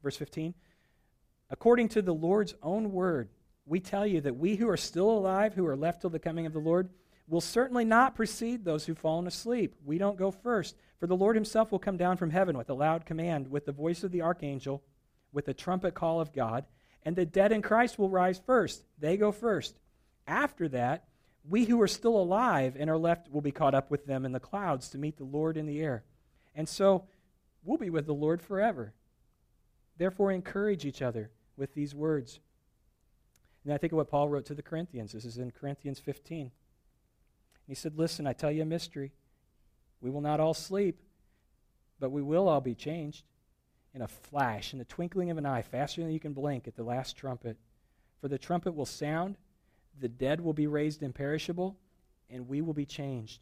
Verse 0.03 0.17
15 0.17 0.53
According 1.49 1.91
to 1.91 2.03
the 2.03 2.13
Lord's 2.13 2.57
own 2.61 2.91
word, 2.91 3.29
we 3.65 3.79
tell 3.79 4.05
you 4.05 4.21
that 4.23 4.37
we 4.37 4.57
who 4.57 4.69
are 4.69 4.77
still 4.77 5.13
alive, 5.13 5.55
who 5.55 5.65
are 5.65 5.77
left 5.77 6.01
till 6.01 6.11
the 6.11 6.19
coming 6.19 6.45
of 6.45 6.53
the 6.53 6.59
Lord, 6.59 6.89
will 7.29 7.41
certainly 7.41 7.85
not 7.85 8.17
precede 8.17 8.65
those 8.65 8.85
who've 8.85 8.99
fallen 8.99 9.29
asleep. 9.29 9.77
We 9.85 9.97
don't 9.97 10.19
go 10.19 10.33
first. 10.33 10.75
For 10.99 11.07
the 11.07 11.15
Lord 11.15 11.37
himself 11.37 11.71
will 11.71 11.79
come 11.79 11.99
down 11.99 12.17
from 12.17 12.31
heaven 12.31 12.59
with 12.59 12.69
a 12.69 12.75
loud 12.75 13.07
command, 13.07 13.49
with 13.49 13.65
the 13.65 13.71
voice 13.71 14.03
of 14.03 14.11
the 14.11 14.23
archangel, 14.23 14.83
with 15.33 15.47
the 15.47 15.55
trumpet 15.55 15.95
call 15.95 16.21
of 16.21 16.33
God, 16.33 16.65
and 17.05 17.17
the 17.17 17.27
dead 17.27 17.53
in 17.53 17.63
Christ 17.63 17.99
will 17.99 18.11
rise 18.11 18.41
first. 18.45 18.83
They 18.99 19.17
go 19.17 19.33
first. 19.33 19.79
After 20.27 20.69
that, 20.71 21.05
we 21.49 21.65
who 21.65 21.81
are 21.81 21.89
still 21.89 22.21
alive 22.21 22.77
and 22.79 22.91
are 22.91 22.99
left 22.99 23.31
will 23.31 23.41
be 23.41 23.53
caught 23.53 23.75
up 23.75 23.91
with 23.91 24.07
them 24.07 24.25
in 24.25 24.33
the 24.33 24.41
clouds 24.41 24.91
to 24.91 24.99
meet 24.99 25.17
the 25.17 25.25
Lord 25.25 25.57
in 25.57 25.67
the 25.67 25.81
air. 25.81 26.05
And 26.55 26.69
so 26.69 27.05
we'll 27.65 27.79
be 27.79 27.91
with 27.91 28.07
the 28.07 28.13
Lord 28.13 28.43
forever. 28.43 28.93
Therefore, 29.97 30.31
encourage 30.31 30.85
each 30.85 31.03
other 31.03 31.31
with 31.57 31.75
these 31.75 31.95
words. 31.95 32.41
And 33.65 33.73
I 33.73 33.79
think 33.79 33.93
of 33.93 33.97
what 33.97 34.11
Paul 34.11 34.29
wrote 34.29 34.47
to 34.47 34.55
the 34.55 34.63
Corinthians. 34.63 35.13
This 35.13 35.25
is 35.25 35.39
in 35.39 35.51
Corinthians 35.51 35.99
15. 35.99 36.51
He 37.67 37.75
said, 37.75 37.99
Listen, 37.99 38.27
I 38.27 38.33
tell 38.33 38.51
you 38.51 38.63
a 38.63 38.67
mystery. 38.67 39.13
We 40.01 40.11
will 40.11 40.21
not 40.21 40.41
all 40.41 40.55
sleep, 40.55 41.01
but 41.99 42.11
we 42.11 42.23
will 42.23 42.49
all 42.49 42.61
be 42.61 42.75
changed 42.75 43.25
in 43.99 44.03
a 44.03 44.09
flash, 44.09 44.73
in 44.73 44.79
the 44.79 44.85
twinkling 44.85 45.31
of 45.31 45.39
an 45.39 45.47
eye, 45.47 45.63
faster 45.63 46.01
than 46.03 46.13
you 46.13 46.21
can 46.21 46.33
blink 46.33 46.69
at 46.69 46.77
the 46.77 46.85
last 46.85 47.17
trumpet. 47.17 47.57
For 48.21 48.29
the 48.29 48.39
trumpet 48.39 48.77
will 48.77 48.87
sound, 48.87 49.37
the 49.99 50.09
dead 50.09 50.41
will 50.41 50.53
be 50.53 50.69
raised 50.69 51.03
imperishable, 51.03 51.77
and 52.31 52.49
we 52.49 52.61
will 52.61 52.75
be 52.75 52.87
changed. 52.87 53.41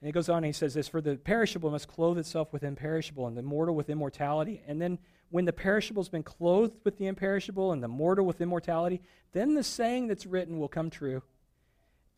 And 0.00 0.06
he 0.06 0.12
goes 0.12 0.28
on 0.28 0.38
and 0.38 0.46
he 0.46 0.52
says 0.52 0.74
this 0.74 0.88
For 0.88 1.00
the 1.00 1.16
perishable 1.16 1.70
must 1.70 1.88
clothe 1.88 2.18
itself 2.18 2.52
with 2.52 2.64
imperishable, 2.64 3.26
and 3.26 3.36
the 3.36 3.42
mortal 3.42 3.74
with 3.74 3.88
immortality. 3.88 4.62
And 4.66 4.80
then 4.80 4.98
when 5.30 5.46
the 5.46 5.54
perishable 5.54 6.02
has 6.02 6.10
been 6.10 6.22
clothed 6.22 6.76
with 6.84 6.98
the 6.98 7.06
imperishable 7.06 7.72
and 7.72 7.82
the 7.82 7.88
mortal 7.88 8.26
with 8.26 8.42
immortality, 8.42 9.00
then 9.32 9.54
the 9.54 9.64
saying 9.64 10.08
that's 10.08 10.26
written 10.26 10.58
will 10.58 10.68
come 10.68 10.90
true 10.90 11.22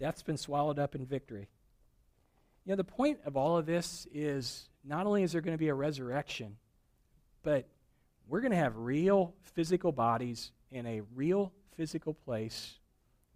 Death's 0.01 0.23
been 0.23 0.37
swallowed 0.37 0.81
up 0.81 0.97
in 0.97 1.07
victory. 1.07 1.49
You 2.65 2.73
know, 2.73 2.77
the 2.77 2.85
point 2.85 3.21
of 3.25 3.37
all 3.37 3.57
of 3.57 3.67
this 3.67 4.09
is 4.13 4.69
not 4.85 5.07
only 5.07 5.23
is 5.23 5.33
there 5.33 5.41
going 5.41 5.55
to 5.55 5.59
be 5.59 5.69
a 5.69 5.75
resurrection, 5.75 6.57
but 7.43 7.67
we're 8.29 8.41
going 8.41 8.53
to 8.53 8.57
have 8.57 8.77
real 8.77 9.35
physical 9.43 9.93
bodies 9.93 10.53
in 10.71 10.87
a 10.87 11.03
real 11.15 11.53
physical 11.77 12.15
place. 12.15 12.79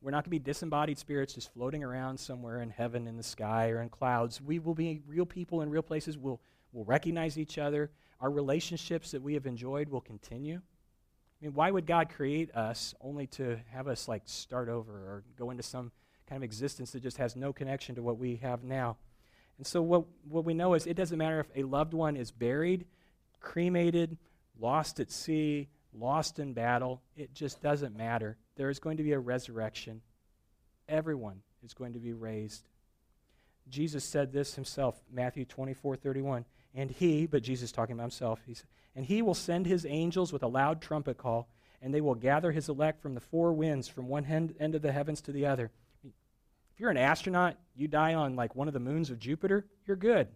We're 0.00 0.10
not 0.10 0.18
going 0.18 0.24
to 0.24 0.30
be 0.30 0.38
disembodied 0.38 0.98
spirits 0.98 1.34
just 1.34 1.52
floating 1.52 1.82
around 1.82 2.18
somewhere 2.18 2.60
in 2.60 2.70
heaven, 2.70 3.06
in 3.06 3.16
the 3.16 3.22
sky, 3.22 3.70
or 3.70 3.80
in 3.80 3.88
clouds. 3.88 4.40
We 4.40 4.58
will 4.58 4.74
be 4.74 5.02
real 5.06 5.26
people 5.26 5.62
in 5.62 5.70
real 5.70 5.82
places. 5.82 6.18
We'll, 6.18 6.40
we'll 6.72 6.84
recognize 6.84 7.38
each 7.38 7.58
other. 7.58 7.90
Our 8.20 8.30
relationships 8.30 9.10
that 9.12 9.22
we 9.22 9.34
have 9.34 9.46
enjoyed 9.46 9.88
will 9.88 10.00
continue. 10.00 10.56
I 10.56 11.44
mean, 11.44 11.54
why 11.54 11.70
would 11.70 11.86
God 11.86 12.08
create 12.10 12.54
us 12.54 12.94
only 13.00 13.26
to 13.28 13.58
have 13.72 13.88
us 13.88 14.06
like 14.06 14.22
start 14.26 14.68
over 14.68 14.92
or 14.92 15.24
go 15.38 15.50
into 15.50 15.62
some 15.62 15.90
kind 16.28 16.38
of 16.38 16.44
existence 16.44 16.92
that 16.92 17.02
just 17.02 17.16
has 17.16 17.34
no 17.34 17.52
connection 17.52 17.94
to 17.96 18.02
what 18.02 18.18
we 18.18 18.36
have 18.36 18.62
now? 18.62 18.96
And 19.58 19.66
so, 19.66 19.82
what, 19.82 20.04
what 20.28 20.44
we 20.44 20.54
know 20.54 20.74
is 20.74 20.86
it 20.86 20.94
doesn't 20.94 21.18
matter 21.18 21.40
if 21.40 21.46
a 21.54 21.62
loved 21.62 21.94
one 21.94 22.16
is 22.16 22.30
buried, 22.30 22.86
cremated, 23.44 24.16
lost 24.58 24.98
at 24.98 25.12
sea, 25.12 25.68
lost 25.92 26.38
in 26.40 26.52
battle, 26.52 27.00
it 27.16 27.32
just 27.32 27.62
doesn't 27.62 27.96
matter. 27.96 28.36
There 28.56 28.70
is 28.70 28.80
going 28.80 28.96
to 28.96 29.02
be 29.02 29.12
a 29.12 29.18
resurrection. 29.18 30.00
Everyone 30.88 31.42
is 31.62 31.74
going 31.74 31.92
to 31.92 32.00
be 32.00 32.12
raised. 32.12 32.64
Jesus 33.68 34.04
said 34.04 34.32
this 34.32 34.54
himself, 34.54 35.00
Matthew 35.12 35.44
24 35.44 35.96
31. 35.96 36.44
And 36.74 36.90
he, 36.90 37.26
but 37.26 37.44
Jesus 37.44 37.70
talking 37.70 37.94
about 37.94 38.04
himself, 38.04 38.40
he 38.44 38.54
said, 38.54 38.66
and 38.96 39.06
he 39.06 39.22
will 39.22 39.34
send 39.34 39.66
his 39.66 39.86
angels 39.86 40.32
with 40.32 40.42
a 40.42 40.48
loud 40.48 40.80
trumpet 40.80 41.18
call, 41.18 41.48
and 41.80 41.94
they 41.94 42.00
will 42.00 42.14
gather 42.14 42.50
his 42.50 42.68
elect 42.68 43.00
from 43.00 43.14
the 43.14 43.20
four 43.20 43.52
winds, 43.52 43.86
from 43.86 44.08
one 44.08 44.24
end, 44.24 44.54
end 44.58 44.74
of 44.74 44.82
the 44.82 44.92
heavens 44.92 45.20
to 45.22 45.32
the 45.32 45.46
other. 45.46 45.70
If 46.04 46.80
you're 46.80 46.90
an 46.90 46.96
astronaut, 46.96 47.56
you 47.76 47.86
die 47.86 48.14
on 48.14 48.34
like 48.34 48.56
one 48.56 48.66
of 48.66 48.74
the 48.74 48.80
moons 48.80 49.10
of 49.10 49.20
Jupiter, 49.20 49.66
you're 49.86 49.96
good. 49.96 50.28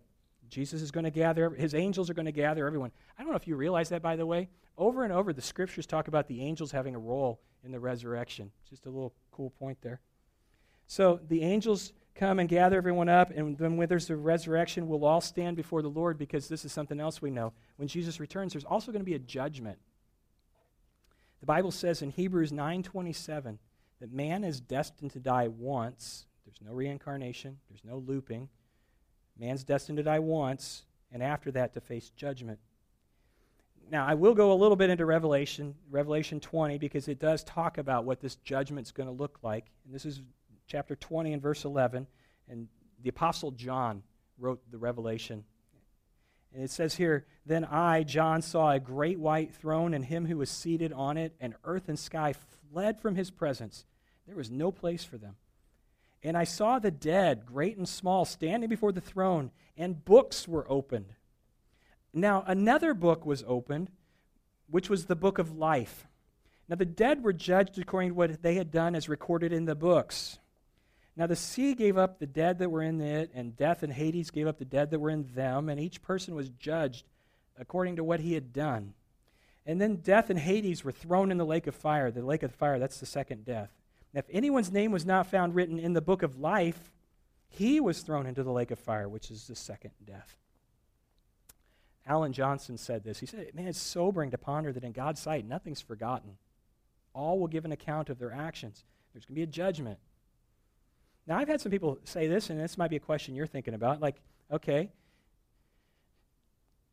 Jesus 0.48 0.82
is 0.82 0.90
going 0.90 1.04
to 1.04 1.10
gather, 1.10 1.50
his 1.50 1.74
angels 1.74 2.08
are 2.10 2.14
going 2.14 2.26
to 2.26 2.32
gather 2.32 2.66
everyone. 2.66 2.90
I 3.18 3.22
don't 3.22 3.30
know 3.30 3.36
if 3.36 3.46
you 3.46 3.56
realize 3.56 3.88
that, 3.90 4.02
by 4.02 4.16
the 4.16 4.26
way. 4.26 4.48
Over 4.76 5.04
and 5.04 5.12
over, 5.12 5.32
the 5.32 5.42
scriptures 5.42 5.86
talk 5.86 6.08
about 6.08 6.28
the 6.28 6.40
angels 6.42 6.70
having 6.70 6.94
a 6.94 6.98
role 6.98 7.40
in 7.64 7.72
the 7.72 7.80
resurrection. 7.80 8.50
Just 8.68 8.86
a 8.86 8.90
little 8.90 9.12
cool 9.32 9.50
point 9.50 9.78
there. 9.82 10.00
So 10.86 11.20
the 11.28 11.42
angels 11.42 11.92
come 12.14 12.38
and 12.38 12.48
gather 12.48 12.76
everyone 12.76 13.08
up, 13.08 13.30
and 13.30 13.56
then 13.56 13.76
when 13.76 13.88
there's 13.88 14.10
a 14.10 14.16
resurrection, 14.16 14.88
we'll 14.88 15.04
all 15.04 15.20
stand 15.20 15.56
before 15.56 15.82
the 15.82 15.88
Lord 15.88 16.18
because 16.18 16.48
this 16.48 16.64
is 16.64 16.72
something 16.72 16.98
else 16.98 17.22
we 17.22 17.30
know. 17.30 17.52
When 17.76 17.88
Jesus 17.88 18.18
returns, 18.20 18.52
there's 18.52 18.64
also 18.64 18.90
going 18.90 19.00
to 19.00 19.06
be 19.06 19.14
a 19.14 19.20
judgment. 19.20 19.78
The 21.40 21.46
Bible 21.46 21.70
says 21.70 22.02
in 22.02 22.10
Hebrews 22.10 22.50
9:27 22.50 23.58
that 24.00 24.12
man 24.12 24.44
is 24.44 24.60
destined 24.60 25.12
to 25.12 25.20
die 25.20 25.48
once. 25.48 26.26
There's 26.44 26.60
no 26.60 26.72
reincarnation, 26.72 27.58
there's 27.68 27.84
no 27.84 27.98
looping. 27.98 28.48
Man's 29.38 29.64
destined 29.64 29.98
to 29.98 30.02
die 30.02 30.18
once, 30.18 30.84
and 31.12 31.22
after 31.22 31.50
that 31.52 31.74
to 31.74 31.80
face 31.80 32.10
judgment. 32.10 32.58
Now, 33.90 34.06
I 34.06 34.14
will 34.14 34.34
go 34.34 34.52
a 34.52 34.54
little 34.54 34.76
bit 34.76 34.90
into 34.90 35.06
Revelation, 35.06 35.74
Revelation 35.90 36.40
20, 36.40 36.78
because 36.78 37.08
it 37.08 37.18
does 37.18 37.42
talk 37.44 37.78
about 37.78 38.04
what 38.04 38.20
this 38.20 38.36
judgment's 38.36 38.90
going 38.90 39.08
to 39.08 39.14
look 39.14 39.38
like. 39.42 39.66
And 39.86 39.94
this 39.94 40.04
is 40.04 40.20
chapter 40.66 40.94
20 40.94 41.32
and 41.32 41.40
verse 41.40 41.64
11. 41.64 42.06
And 42.48 42.68
the 43.02 43.08
Apostle 43.08 43.52
John 43.52 44.02
wrote 44.38 44.60
the 44.70 44.78
Revelation. 44.78 45.44
And 46.52 46.62
it 46.62 46.70
says 46.70 46.94
here, 46.94 47.26
Then 47.46 47.64
I, 47.64 48.02
John, 48.02 48.42
saw 48.42 48.72
a 48.72 48.80
great 48.80 49.18
white 49.18 49.54
throne 49.54 49.94
and 49.94 50.04
him 50.04 50.26
who 50.26 50.36
was 50.36 50.50
seated 50.50 50.92
on 50.92 51.16
it, 51.16 51.34
and 51.40 51.54
earth 51.64 51.88
and 51.88 51.98
sky 51.98 52.34
fled 52.70 53.00
from 53.00 53.14
his 53.14 53.30
presence. 53.30 53.84
There 54.26 54.36
was 54.36 54.50
no 54.50 54.70
place 54.70 55.04
for 55.04 55.16
them. 55.16 55.36
And 56.22 56.36
I 56.36 56.44
saw 56.44 56.78
the 56.78 56.90
dead, 56.90 57.46
great 57.46 57.76
and 57.76 57.88
small, 57.88 58.24
standing 58.24 58.68
before 58.68 58.92
the 58.92 59.00
throne, 59.00 59.50
and 59.76 60.04
books 60.04 60.48
were 60.48 60.70
opened. 60.70 61.12
Now, 62.12 62.44
another 62.46 62.94
book 62.94 63.24
was 63.24 63.44
opened, 63.46 63.90
which 64.68 64.90
was 64.90 65.06
the 65.06 65.16
book 65.16 65.38
of 65.38 65.56
life. 65.56 66.06
Now, 66.68 66.76
the 66.76 66.84
dead 66.84 67.22
were 67.22 67.32
judged 67.32 67.78
according 67.78 68.10
to 68.10 68.14
what 68.14 68.42
they 68.42 68.54
had 68.54 68.70
done 68.70 68.94
as 68.94 69.08
recorded 69.08 69.52
in 69.52 69.64
the 69.64 69.74
books. 69.74 70.38
Now 71.18 71.26
the 71.26 71.34
sea 71.34 71.74
gave 71.74 71.98
up 71.98 72.20
the 72.20 72.28
dead 72.28 72.60
that 72.60 72.70
were 72.70 72.80
in 72.80 73.00
it, 73.00 73.32
and 73.34 73.56
death 73.56 73.82
and 73.82 73.92
Hades 73.92 74.30
gave 74.30 74.46
up 74.46 74.58
the 74.58 74.64
dead 74.64 74.92
that 74.92 75.00
were 75.00 75.10
in 75.10 75.26
them, 75.34 75.68
and 75.68 75.80
each 75.80 76.00
person 76.00 76.36
was 76.36 76.48
judged 76.48 77.04
according 77.58 77.96
to 77.96 78.04
what 78.04 78.20
he 78.20 78.34
had 78.34 78.52
done. 78.52 78.94
And 79.66 79.80
then 79.80 79.96
death 79.96 80.30
and 80.30 80.38
Hades 80.38 80.84
were 80.84 80.92
thrown 80.92 81.32
in 81.32 81.36
the 81.36 81.44
lake 81.44 81.66
of 81.66 81.74
fire. 81.74 82.12
The 82.12 82.22
lake 82.22 82.44
of 82.44 82.54
fire, 82.54 82.78
that's 82.78 83.00
the 83.00 83.04
second 83.04 83.44
death. 83.44 83.70
Now, 84.12 84.20
if 84.20 84.26
anyone's 84.30 84.72
name 84.72 84.90
was 84.90 85.04
not 85.04 85.26
found 85.26 85.54
written 85.54 85.78
in 85.78 85.92
the 85.92 86.00
book 86.00 86.22
of 86.22 86.38
life, 86.38 86.92
he 87.48 87.80
was 87.80 88.00
thrown 88.00 88.26
into 88.26 88.42
the 88.42 88.52
lake 88.52 88.70
of 88.70 88.78
fire, 88.78 89.08
which 89.08 89.30
is 89.30 89.46
the 89.46 89.54
second 89.54 89.92
death. 90.04 90.36
Alan 92.06 92.32
Johnson 92.32 92.78
said 92.78 93.04
this. 93.04 93.20
He 93.20 93.26
said, 93.26 93.50
Man, 93.54 93.66
it's 93.66 93.78
sobering 93.78 94.30
to 94.30 94.38
ponder 94.38 94.72
that 94.72 94.84
in 94.84 94.92
God's 94.92 95.20
sight, 95.20 95.46
nothing's 95.46 95.80
forgotten. 95.80 96.38
All 97.12 97.38
will 97.38 97.48
give 97.48 97.64
an 97.64 97.72
account 97.72 98.08
of 98.08 98.18
their 98.18 98.32
actions. 98.32 98.84
There's 99.12 99.26
going 99.26 99.34
to 99.34 99.40
be 99.40 99.42
a 99.42 99.46
judgment. 99.46 99.98
Now, 101.26 101.36
I've 101.36 101.48
had 101.48 101.60
some 101.60 101.70
people 101.70 101.98
say 102.04 102.26
this, 102.26 102.48
and 102.48 102.58
this 102.58 102.78
might 102.78 102.88
be 102.88 102.96
a 102.96 103.00
question 103.00 103.34
you're 103.34 103.46
thinking 103.46 103.74
about. 103.74 104.00
Like, 104.00 104.16
okay, 104.50 104.90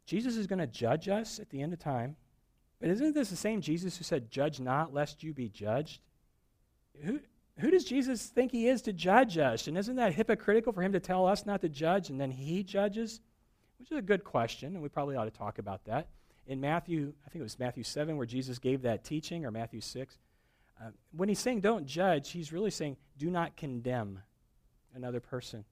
Jesus 0.06 0.36
is 0.36 0.48
going 0.48 0.60
to 0.60 0.68
judge 0.68 1.08
us 1.08 1.40
at 1.40 1.50
the 1.50 1.62
end 1.62 1.72
of 1.72 1.80
time, 1.80 2.18
but 2.80 2.90
isn't 2.90 3.16
this 3.16 3.30
the 3.30 3.36
same 3.38 3.62
Jesus 3.62 3.98
who 3.98 4.04
said, 4.04 4.30
Judge 4.30 4.60
not, 4.60 4.94
lest 4.94 5.24
you 5.24 5.34
be 5.34 5.48
judged? 5.48 6.02
Who, 7.04 7.20
who 7.60 7.72
does 7.72 7.86
Jesus 7.86 8.26
think 8.28 8.52
he 8.52 8.68
is 8.68 8.82
to 8.84 8.94
judge 8.94 9.38
us? 9.38 9.68
And 9.68 9.78
isn't 9.78 9.96
that 9.96 10.14
hypocritical 10.14 10.74
for 10.74 10.82
him 10.82 10.94
to 10.94 11.00
tell 11.00 11.26
us 11.26 11.46
not 11.46 11.62
to 11.62 11.70
judge 11.70 12.10
and 12.10 12.20
then 12.20 12.32
he 12.32 12.64
judges? 12.64 13.22
Which 13.80 13.92
is 13.92 13.98
a 13.98 14.02
good 14.02 14.24
question, 14.24 14.74
and 14.74 14.82
we 14.82 14.90
probably 14.90 15.16
ought 15.16 15.26
to 15.26 15.32
talk 15.32 15.60
about 15.60 15.86
that. 15.86 16.08
In 16.48 16.62
Matthew, 16.62 17.14
I 17.26 17.30
think 17.30 17.42
it 17.42 17.44
was 17.44 17.60
Matthew 17.60 17.84
7 17.84 18.18
where 18.18 18.26
Jesus 18.26 18.60
gave 18.60 18.84
that 18.84 19.04
teaching, 19.04 19.46
or 19.46 19.52
Matthew 19.52 19.82
6, 19.82 20.18
uh, 20.82 20.90
when 21.12 21.30
he's 21.30 21.40
saying 21.40 21.62
don't 21.62 21.86
judge, 21.86 22.32
he's 22.32 22.52
really 22.52 22.72
saying 22.72 22.98
do 23.18 23.30
not 23.30 23.56
condemn 23.56 24.20
another 24.94 25.20
person. 25.20 25.64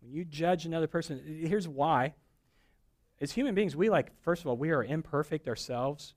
When 0.00 0.12
you 0.12 0.24
judge 0.24 0.66
another 0.66 0.86
person, 0.86 1.20
here's 1.46 1.68
why. 1.68 2.14
As 3.20 3.32
human 3.32 3.54
beings, 3.54 3.76
we 3.76 3.88
like, 3.88 4.10
first 4.22 4.42
of 4.42 4.48
all, 4.48 4.56
we 4.56 4.70
are 4.70 4.82
imperfect 4.82 5.48
ourselves. 5.48 6.14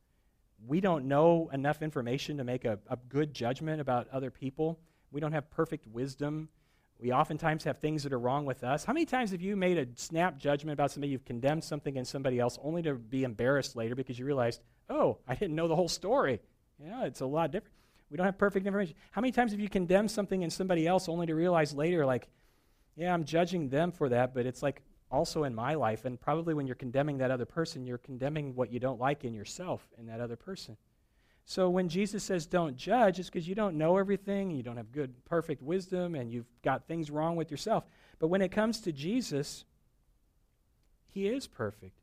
We 0.67 0.81
don't 0.81 1.05
know 1.05 1.49
enough 1.53 1.81
information 1.81 2.37
to 2.37 2.43
make 2.43 2.65
a, 2.65 2.79
a 2.89 2.97
good 3.09 3.33
judgment 3.33 3.81
about 3.81 4.07
other 4.11 4.31
people. 4.31 4.79
We 5.11 5.21
don't 5.21 5.31
have 5.31 5.49
perfect 5.51 5.87
wisdom. 5.87 6.49
We 6.99 7.11
oftentimes 7.11 7.63
have 7.65 7.79
things 7.79 8.03
that 8.03 8.13
are 8.13 8.19
wrong 8.19 8.45
with 8.45 8.63
us. 8.63 8.85
How 8.85 8.93
many 8.93 9.05
times 9.05 9.31
have 9.31 9.41
you 9.41 9.55
made 9.55 9.77
a 9.77 9.85
snap 9.95 10.37
judgment 10.37 10.73
about 10.73 10.91
somebody, 10.91 11.11
you've 11.11 11.25
condemned 11.25 11.63
something 11.63 11.97
in 11.97 12.05
somebody 12.05 12.39
else, 12.39 12.57
only 12.63 12.81
to 12.83 12.93
be 12.93 13.23
embarrassed 13.23 13.75
later 13.75 13.95
because 13.95 14.17
you 14.17 14.25
realized, 14.25 14.61
oh, 14.89 15.17
I 15.27 15.35
didn't 15.35 15.55
know 15.55 15.67
the 15.67 15.75
whole 15.75 15.89
story? 15.89 16.39
Yeah, 16.79 17.05
it's 17.05 17.21
a 17.21 17.25
lot 17.25 17.51
different. 17.51 17.73
We 18.09 18.17
don't 18.17 18.25
have 18.25 18.37
perfect 18.37 18.65
information. 18.65 18.95
How 19.11 19.21
many 19.21 19.31
times 19.31 19.51
have 19.51 19.59
you 19.59 19.69
condemned 19.69 20.11
something 20.11 20.41
in 20.41 20.49
somebody 20.49 20.87
else 20.87 21.09
only 21.09 21.25
to 21.25 21.35
realize 21.35 21.73
later, 21.73 22.05
like, 22.05 22.29
yeah, 22.95 23.13
I'm 23.13 23.25
judging 23.25 23.67
them 23.69 23.91
for 23.91 24.09
that, 24.09 24.33
but 24.33 24.45
it's 24.45 24.63
like 24.63 24.81
also 25.15 25.45
in 25.45 25.55
my 25.55 25.73
life. 25.73 26.05
And 26.05 26.19
probably 26.19 26.53
when 26.53 26.67
you're 26.67 26.75
condemning 26.75 27.17
that 27.19 27.31
other 27.31 27.45
person, 27.45 27.85
you're 27.85 27.97
condemning 27.97 28.55
what 28.55 28.71
you 28.71 28.79
don't 28.79 28.99
like 28.99 29.23
in 29.23 29.33
yourself 29.33 29.87
in 29.97 30.05
that 30.07 30.19
other 30.19 30.35
person. 30.35 30.77
So 31.45 31.69
when 31.69 31.89
Jesus 31.89 32.23
says 32.23 32.45
don't 32.45 32.75
judge, 32.75 33.19
it's 33.19 33.29
because 33.29 33.47
you 33.47 33.55
don't 33.55 33.77
know 33.77 33.97
everything, 33.97 34.51
you 34.51 34.63
don't 34.63 34.77
have 34.77 34.91
good, 34.91 35.13
perfect 35.25 35.61
wisdom, 35.61 36.15
and 36.15 36.31
you've 36.31 36.49
got 36.63 36.87
things 36.87 37.11
wrong 37.11 37.35
with 37.35 37.51
yourself. 37.51 37.83
But 38.19 38.27
when 38.27 38.41
it 38.41 38.51
comes 38.51 38.79
to 38.81 38.91
Jesus, 38.91 39.63
he 41.07 41.27
is 41.27 41.47
perfect. 41.47 41.99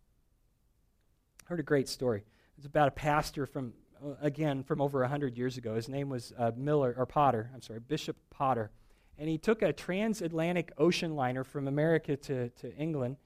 I 1.45 1.49
heard 1.49 1.61
a 1.61 1.65
great 1.65 1.89
story. 1.89 2.25
It's 2.57 2.67
about 2.67 2.89
a 2.89 2.93
pastor 2.93 3.47
from 3.47 3.73
uh, 4.05 4.15
again, 4.21 4.63
from 4.63 4.81
over 4.81 5.01
100 5.01 5.37
years 5.37 5.57
ago. 5.57 5.75
His 5.75 5.89
name 5.89 6.09
was 6.09 6.33
uh, 6.39 6.53
Miller, 6.57 6.95
or 6.97 7.07
Potter, 7.07 7.51
I'm 7.55 7.63
sorry, 7.63 7.81
Bishop 7.81 8.17
Potter. 8.31 8.71
And 9.19 9.29
he 9.29 9.39
took 9.39 9.63
a 9.63 9.73
transatlantic 9.73 10.73
ocean 10.79 11.15
liner 11.15 11.45
from 11.45 11.69
America 11.69 12.17
to, 12.17 12.49
to 12.49 12.75
England. 12.77 13.17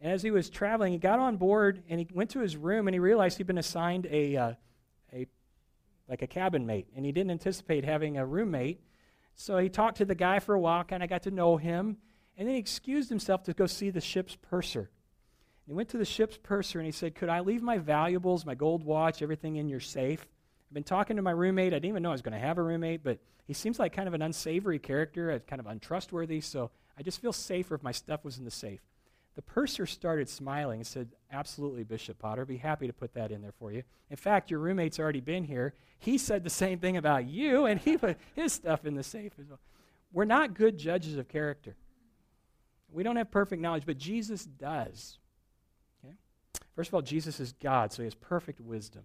And 0.00 0.12
as 0.12 0.22
he 0.22 0.30
was 0.30 0.50
traveling, 0.50 0.92
he 0.92 0.98
got 0.98 1.18
on 1.18 1.36
board 1.36 1.82
and 1.88 2.00
he 2.00 2.08
went 2.12 2.30
to 2.30 2.40
his 2.40 2.56
room 2.56 2.88
and 2.88 2.94
he 2.94 2.98
realized 2.98 3.38
he'd 3.38 3.46
been 3.46 3.58
assigned 3.58 4.06
a, 4.10 4.36
uh, 4.36 4.52
a 5.12 5.26
like 6.08 6.22
a 6.22 6.26
cabin 6.26 6.66
mate. 6.66 6.88
And 6.96 7.04
he 7.04 7.12
didn't 7.12 7.30
anticipate 7.30 7.84
having 7.84 8.18
a 8.18 8.26
roommate. 8.26 8.80
So 9.34 9.58
he 9.58 9.68
talked 9.68 9.98
to 9.98 10.04
the 10.04 10.14
guy 10.14 10.38
for 10.38 10.54
a 10.54 10.60
while, 10.60 10.84
kind 10.84 11.02
of 11.02 11.08
got 11.08 11.22
to 11.24 11.30
know 11.30 11.56
him. 11.56 11.96
And 12.36 12.48
then 12.48 12.54
he 12.54 12.60
excused 12.60 13.08
himself 13.08 13.44
to 13.44 13.54
go 13.54 13.66
see 13.66 13.90
the 13.90 14.00
ship's 14.00 14.36
purser. 14.36 14.90
He 15.66 15.72
went 15.72 15.88
to 15.90 15.98
the 15.98 16.04
ship's 16.04 16.38
purser 16.42 16.78
and 16.78 16.86
he 16.86 16.92
said, 16.92 17.14
Could 17.14 17.28
I 17.28 17.40
leave 17.40 17.62
my 17.62 17.78
valuables, 17.78 18.44
my 18.44 18.54
gold 18.54 18.84
watch, 18.84 19.22
everything 19.22 19.56
in 19.56 19.68
your 19.68 19.80
safe? 19.80 20.26
Been 20.74 20.82
talking 20.82 21.16
to 21.16 21.22
my 21.22 21.30
roommate. 21.30 21.72
I 21.72 21.76
didn't 21.76 21.90
even 21.90 22.02
know 22.02 22.08
I 22.10 22.12
was 22.12 22.22
going 22.22 22.32
to 22.32 22.46
have 22.46 22.58
a 22.58 22.62
roommate, 22.62 23.04
but 23.04 23.18
he 23.46 23.54
seems 23.54 23.78
like 23.78 23.92
kind 23.92 24.08
of 24.08 24.14
an 24.14 24.22
unsavory 24.22 24.80
character, 24.80 25.30
uh, 25.30 25.38
kind 25.38 25.60
of 25.60 25.66
untrustworthy, 25.66 26.40
so 26.40 26.70
I 26.98 27.02
just 27.02 27.20
feel 27.20 27.32
safer 27.32 27.76
if 27.76 27.82
my 27.82 27.92
stuff 27.92 28.24
was 28.24 28.38
in 28.38 28.44
the 28.44 28.50
safe. 28.50 28.80
The 29.36 29.42
purser 29.42 29.86
started 29.86 30.28
smiling 30.28 30.80
and 30.80 30.86
said, 30.86 31.08
Absolutely, 31.32 31.84
Bishop 31.84 32.18
Potter. 32.18 32.44
Be 32.44 32.56
happy 32.56 32.88
to 32.88 32.92
put 32.92 33.14
that 33.14 33.30
in 33.30 33.40
there 33.40 33.54
for 33.58 33.72
you. 33.72 33.82
In 34.10 34.16
fact, 34.16 34.50
your 34.50 34.60
roommate's 34.60 34.98
already 34.98 35.20
been 35.20 35.44
here. 35.44 35.74
He 35.98 36.18
said 36.18 36.42
the 36.42 36.50
same 36.50 36.78
thing 36.78 36.96
about 36.96 37.26
you, 37.26 37.66
and 37.66 37.80
he 37.80 37.96
put 37.96 38.16
his 38.34 38.52
stuff 38.52 38.84
in 38.84 38.94
the 38.94 39.02
safe 39.02 39.32
as 39.40 39.48
well. 39.48 39.60
We're 40.12 40.24
not 40.24 40.54
good 40.54 40.78
judges 40.78 41.16
of 41.16 41.28
character. 41.28 41.76
We 42.92 43.02
don't 43.02 43.16
have 43.16 43.30
perfect 43.30 43.62
knowledge, 43.62 43.84
but 43.86 43.98
Jesus 43.98 44.44
does. 44.44 45.18
Okay? 46.04 46.14
First 46.76 46.88
of 46.88 46.94
all, 46.94 47.02
Jesus 47.02 47.40
is 47.40 47.52
God, 47.52 47.92
so 47.92 48.02
he 48.02 48.06
has 48.06 48.14
perfect 48.14 48.60
wisdom. 48.60 49.02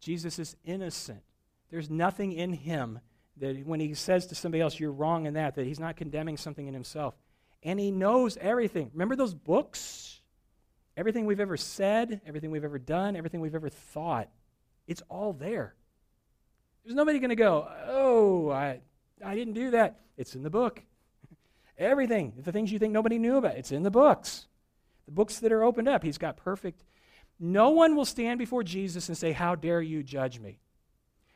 Jesus 0.00 0.38
is 0.38 0.56
innocent. 0.64 1.22
There's 1.70 1.90
nothing 1.90 2.32
in 2.32 2.52
him 2.52 3.00
that 3.38 3.66
when 3.66 3.80
he 3.80 3.94
says 3.94 4.26
to 4.26 4.34
somebody 4.34 4.60
else, 4.60 4.78
you're 4.78 4.92
wrong 4.92 5.26
in 5.26 5.34
that, 5.34 5.54
that 5.54 5.66
he's 5.66 5.80
not 5.80 5.96
condemning 5.96 6.36
something 6.36 6.66
in 6.66 6.74
himself. 6.74 7.14
And 7.62 7.78
he 7.78 7.90
knows 7.90 8.36
everything. 8.36 8.90
Remember 8.92 9.16
those 9.16 9.34
books? 9.34 10.20
Everything 10.96 11.26
we've 11.26 11.40
ever 11.40 11.56
said, 11.56 12.20
everything 12.26 12.50
we've 12.50 12.64
ever 12.64 12.78
done, 12.78 13.16
everything 13.16 13.40
we've 13.40 13.54
ever 13.54 13.68
thought, 13.68 14.28
it's 14.86 15.02
all 15.08 15.32
there. 15.32 15.74
There's 16.84 16.96
nobody 16.96 17.18
going 17.18 17.30
to 17.30 17.36
go, 17.36 17.68
oh, 17.86 18.50
I, 18.50 18.80
I 19.24 19.34
didn't 19.34 19.54
do 19.54 19.72
that. 19.72 20.00
It's 20.16 20.34
in 20.34 20.42
the 20.42 20.50
book. 20.50 20.82
everything, 21.78 22.32
the 22.44 22.50
things 22.50 22.72
you 22.72 22.78
think 22.78 22.92
nobody 22.92 23.18
knew 23.18 23.36
about, 23.36 23.56
it's 23.56 23.72
in 23.72 23.82
the 23.82 23.90
books. 23.90 24.46
The 25.06 25.12
books 25.12 25.38
that 25.38 25.52
are 25.52 25.62
opened 25.62 25.88
up, 25.88 26.02
he's 26.02 26.18
got 26.18 26.36
perfect. 26.36 26.82
No 27.40 27.70
one 27.70 27.94
will 27.94 28.04
stand 28.04 28.38
before 28.38 28.62
Jesus 28.62 29.08
and 29.08 29.16
say, 29.16 29.32
How 29.32 29.54
dare 29.54 29.80
you 29.80 30.02
judge 30.02 30.40
me? 30.40 30.58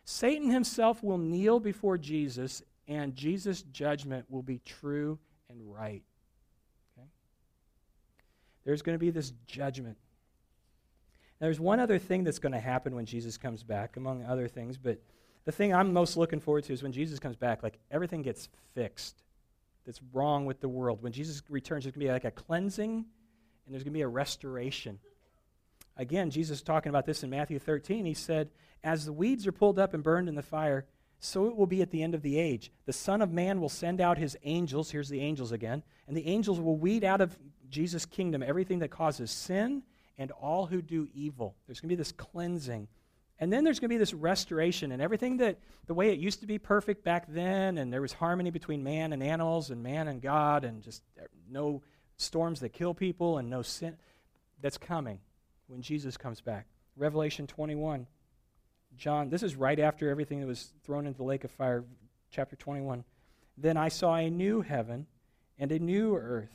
Satan 0.04 0.50
himself 0.50 1.02
will 1.02 1.18
kneel 1.18 1.60
before 1.60 1.96
Jesus, 1.96 2.62
and 2.88 3.14
Jesus' 3.14 3.62
judgment 3.62 4.26
will 4.28 4.42
be 4.42 4.58
true 4.64 5.18
and 5.48 5.60
right. 5.72 6.02
Okay? 6.98 7.06
There's 8.64 8.82
going 8.82 8.94
to 8.94 8.98
be 8.98 9.10
this 9.10 9.32
judgment. 9.46 9.96
Now, 11.40 11.46
there's 11.46 11.60
one 11.60 11.78
other 11.78 11.98
thing 11.98 12.24
that's 12.24 12.40
going 12.40 12.52
to 12.52 12.60
happen 12.60 12.96
when 12.96 13.06
Jesus 13.06 13.36
comes 13.36 13.62
back, 13.62 13.96
among 13.96 14.24
other 14.24 14.48
things, 14.48 14.78
but 14.78 15.00
the 15.44 15.52
thing 15.52 15.74
I'm 15.74 15.92
most 15.92 16.16
looking 16.16 16.40
forward 16.40 16.64
to 16.64 16.72
is 16.72 16.82
when 16.82 16.92
Jesus 16.92 17.18
comes 17.18 17.36
back, 17.36 17.62
like 17.62 17.78
everything 17.90 18.22
gets 18.22 18.48
fixed 18.74 19.22
that's 19.84 20.00
wrong 20.12 20.46
with 20.46 20.60
the 20.60 20.68
world. 20.68 21.02
When 21.02 21.12
Jesus 21.12 21.42
returns, 21.48 21.84
there's 21.84 21.94
going 21.94 22.06
to 22.06 22.06
be 22.06 22.12
like 22.12 22.24
a 22.24 22.30
cleansing 22.30 22.94
and 22.94 23.74
there's 23.74 23.82
going 23.82 23.92
to 23.92 23.98
be 23.98 24.02
a 24.02 24.08
restoration. 24.08 24.98
Again, 25.96 26.30
Jesus 26.30 26.62
talking 26.62 26.90
about 26.90 27.06
this 27.06 27.22
in 27.22 27.30
Matthew 27.30 27.58
13. 27.58 28.04
He 28.04 28.14
said, 28.14 28.50
As 28.82 29.04
the 29.04 29.12
weeds 29.12 29.46
are 29.46 29.52
pulled 29.52 29.78
up 29.78 29.94
and 29.94 30.02
burned 30.02 30.28
in 30.28 30.34
the 30.34 30.42
fire, 30.42 30.86
so 31.20 31.46
it 31.46 31.56
will 31.56 31.66
be 31.66 31.82
at 31.82 31.90
the 31.90 32.02
end 32.02 32.14
of 32.14 32.22
the 32.22 32.38
age. 32.38 32.72
The 32.86 32.92
Son 32.92 33.22
of 33.22 33.30
Man 33.30 33.60
will 33.60 33.68
send 33.68 34.00
out 34.00 34.18
his 34.18 34.36
angels. 34.42 34.90
Here's 34.90 35.08
the 35.08 35.20
angels 35.20 35.52
again. 35.52 35.82
And 36.08 36.16
the 36.16 36.26
angels 36.26 36.58
will 36.58 36.76
weed 36.76 37.04
out 37.04 37.20
of 37.20 37.38
Jesus' 37.68 38.06
kingdom 38.06 38.42
everything 38.42 38.80
that 38.80 38.90
causes 38.90 39.30
sin 39.30 39.82
and 40.18 40.30
all 40.32 40.66
who 40.66 40.82
do 40.82 41.08
evil. 41.14 41.54
There's 41.66 41.80
going 41.80 41.90
to 41.90 41.94
be 41.94 42.00
this 42.00 42.12
cleansing. 42.12 42.88
And 43.38 43.52
then 43.52 43.64
there's 43.64 43.78
going 43.80 43.88
to 43.88 43.94
be 43.94 43.98
this 43.98 44.14
restoration 44.14 44.92
and 44.92 45.02
everything 45.02 45.36
that 45.38 45.58
the 45.86 45.94
way 45.94 46.10
it 46.10 46.18
used 46.18 46.40
to 46.40 46.46
be 46.46 46.58
perfect 46.58 47.04
back 47.04 47.26
then, 47.28 47.78
and 47.78 47.92
there 47.92 48.02
was 48.02 48.12
harmony 48.12 48.50
between 48.50 48.82
man 48.82 49.12
and 49.12 49.22
animals 49.22 49.70
and 49.70 49.82
man 49.82 50.08
and 50.08 50.20
God, 50.20 50.64
and 50.64 50.82
just 50.82 51.02
uh, 51.20 51.24
no 51.50 51.82
storms 52.16 52.60
that 52.60 52.72
kill 52.72 52.94
people 52.94 53.38
and 53.38 53.50
no 53.50 53.62
sin. 53.62 53.96
That's 54.60 54.78
coming 54.78 55.18
when 55.72 55.80
Jesus 55.80 56.18
comes 56.18 56.42
back. 56.42 56.66
Revelation 56.96 57.46
21. 57.46 58.06
John, 58.94 59.30
this 59.30 59.42
is 59.42 59.56
right 59.56 59.80
after 59.80 60.10
everything 60.10 60.40
that 60.40 60.46
was 60.46 60.74
thrown 60.84 61.06
into 61.06 61.16
the 61.16 61.24
lake 61.24 61.44
of 61.44 61.50
fire, 61.50 61.84
chapter 62.30 62.56
21. 62.56 63.04
Then 63.56 63.78
I 63.78 63.88
saw 63.88 64.16
a 64.16 64.28
new 64.28 64.60
heaven 64.60 65.06
and 65.58 65.72
a 65.72 65.78
new 65.78 66.14
earth. 66.14 66.54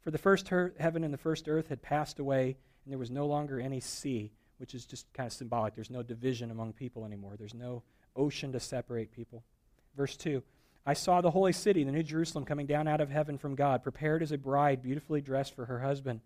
For 0.00 0.12
the 0.12 0.18
first 0.18 0.48
her- 0.48 0.74
heaven 0.78 1.02
and 1.02 1.12
the 1.12 1.18
first 1.18 1.48
earth 1.48 1.68
had 1.68 1.82
passed 1.82 2.20
away, 2.20 2.56
and 2.84 2.92
there 2.92 2.98
was 2.98 3.10
no 3.10 3.26
longer 3.26 3.60
any 3.60 3.80
sea, 3.80 4.32
which 4.58 4.74
is 4.74 4.86
just 4.86 5.12
kind 5.12 5.26
of 5.26 5.32
symbolic. 5.32 5.74
There's 5.74 5.90
no 5.90 6.04
division 6.04 6.52
among 6.52 6.74
people 6.74 7.04
anymore, 7.04 7.34
there's 7.36 7.54
no 7.54 7.82
ocean 8.14 8.52
to 8.52 8.60
separate 8.60 9.10
people. 9.10 9.42
Verse 9.96 10.16
2 10.16 10.40
I 10.86 10.94
saw 10.94 11.20
the 11.20 11.30
holy 11.30 11.52
city, 11.52 11.82
the 11.82 11.92
New 11.92 12.02
Jerusalem, 12.04 12.44
coming 12.44 12.66
down 12.66 12.86
out 12.86 13.00
of 13.00 13.10
heaven 13.10 13.38
from 13.38 13.56
God, 13.56 13.82
prepared 13.82 14.22
as 14.22 14.30
a 14.30 14.38
bride, 14.38 14.82
beautifully 14.82 15.20
dressed 15.20 15.54
for 15.54 15.66
her 15.66 15.80
husband. 15.80 16.20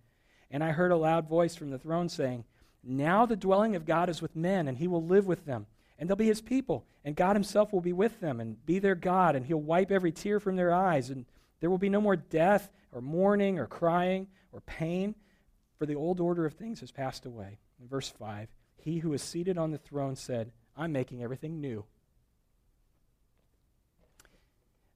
And 0.50 0.62
I 0.62 0.72
heard 0.72 0.92
a 0.92 0.96
loud 0.96 1.28
voice 1.28 1.56
from 1.56 1.70
the 1.70 1.78
throne 1.78 2.08
saying, 2.08 2.44
Now 2.82 3.26
the 3.26 3.36
dwelling 3.36 3.76
of 3.76 3.84
God 3.86 4.08
is 4.08 4.22
with 4.22 4.36
men, 4.36 4.68
and 4.68 4.78
he 4.78 4.86
will 4.86 5.04
live 5.04 5.26
with 5.26 5.44
them. 5.44 5.66
And 5.98 6.08
they'll 6.08 6.16
be 6.16 6.26
his 6.26 6.40
people. 6.40 6.84
And 7.04 7.16
God 7.16 7.36
himself 7.36 7.72
will 7.72 7.80
be 7.80 7.92
with 7.92 8.20
them 8.20 8.40
and 8.40 8.64
be 8.66 8.78
their 8.78 8.94
God. 8.94 9.34
And 9.34 9.46
he'll 9.46 9.60
wipe 9.60 9.90
every 9.90 10.12
tear 10.12 10.40
from 10.40 10.56
their 10.56 10.72
eyes. 10.72 11.10
And 11.10 11.24
there 11.60 11.70
will 11.70 11.78
be 11.78 11.88
no 11.88 12.00
more 12.00 12.16
death, 12.16 12.70
or 12.92 13.00
mourning, 13.00 13.58
or 13.58 13.66
crying, 13.66 14.28
or 14.52 14.60
pain, 14.60 15.14
for 15.78 15.86
the 15.86 15.94
old 15.94 16.20
order 16.20 16.46
of 16.46 16.54
things 16.54 16.80
has 16.80 16.90
passed 16.90 17.26
away. 17.26 17.58
In 17.80 17.88
verse 17.88 18.08
5, 18.08 18.48
he 18.76 18.98
who 18.98 19.12
is 19.12 19.22
seated 19.22 19.58
on 19.58 19.70
the 19.70 19.78
throne 19.78 20.16
said, 20.16 20.52
I'm 20.76 20.92
making 20.92 21.22
everything 21.22 21.60
new. 21.60 21.84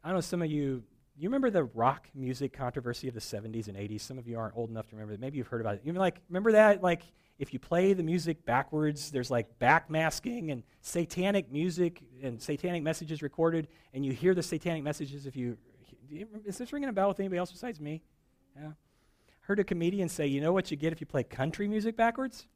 I 0.02 0.12
know, 0.12 0.20
some 0.20 0.42
of 0.42 0.50
you 0.50 0.82
you 1.20 1.28
remember 1.28 1.50
the 1.50 1.64
rock 1.64 2.08
music 2.14 2.52
controversy 2.52 3.06
of 3.06 3.14
the 3.14 3.20
70s 3.20 3.68
and 3.68 3.76
80s? 3.76 4.00
Some 4.00 4.18
of 4.18 4.26
you 4.26 4.38
aren't 4.38 4.56
old 4.56 4.70
enough 4.70 4.88
to 4.88 4.96
remember 4.96 5.12
it. 5.12 5.20
Maybe 5.20 5.36
you've 5.38 5.48
heard 5.48 5.60
about 5.60 5.74
it. 5.74 5.82
You 5.84 5.92
like 5.92 6.20
remember 6.28 6.52
that? 6.52 6.82
Like 6.82 7.02
if 7.38 7.52
you 7.52 7.58
play 7.58 7.92
the 7.92 8.02
music 8.02 8.44
backwards, 8.44 9.10
there's 9.10 9.30
like 9.30 9.58
backmasking 9.58 10.50
and 10.50 10.62
satanic 10.80 11.52
music 11.52 12.02
and 12.22 12.40
satanic 12.40 12.82
messages 12.82 13.22
recorded, 13.22 13.68
and 13.92 14.04
you 14.04 14.12
hear 14.12 14.34
the 14.34 14.42
satanic 14.42 14.82
messages 14.82 15.26
if 15.26 15.36
you. 15.36 15.56
Is 16.44 16.58
this 16.58 16.72
ringing 16.72 16.88
a 16.88 16.92
bell 16.92 17.08
with 17.08 17.20
anybody 17.20 17.38
else 17.38 17.52
besides 17.52 17.80
me? 17.80 18.02
Yeah. 18.56 18.72
Heard 19.42 19.60
a 19.60 19.64
comedian 19.64 20.08
say, 20.08 20.26
you 20.26 20.40
know 20.40 20.52
what 20.52 20.70
you 20.70 20.76
get 20.76 20.92
if 20.92 21.00
you 21.00 21.06
play 21.06 21.22
country 21.22 21.68
music 21.68 21.96
backwards? 21.96 22.46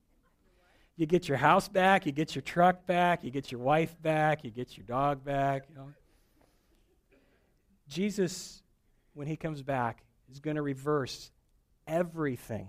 You 0.96 1.06
get 1.06 1.28
your 1.28 1.38
house 1.38 1.68
back, 1.68 2.06
you 2.06 2.12
get 2.12 2.34
your 2.34 2.42
truck 2.42 2.86
back, 2.86 3.24
you 3.24 3.30
get 3.30 3.50
your 3.50 3.60
wife 3.60 4.00
back, 4.00 4.44
you 4.44 4.50
get 4.50 4.76
your 4.76 4.86
dog 4.86 5.24
back. 5.24 5.64
You 5.68 5.76
know? 5.76 5.88
Jesus, 7.94 8.60
when 9.14 9.28
he 9.28 9.36
comes 9.36 9.62
back, 9.62 10.02
is 10.28 10.40
going 10.40 10.56
to 10.56 10.62
reverse 10.62 11.30
everything 11.86 12.68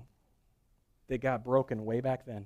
that 1.07 1.19
got 1.19 1.43
broken 1.43 1.83
way 1.83 1.99
back 1.99 2.27
then. 2.27 2.45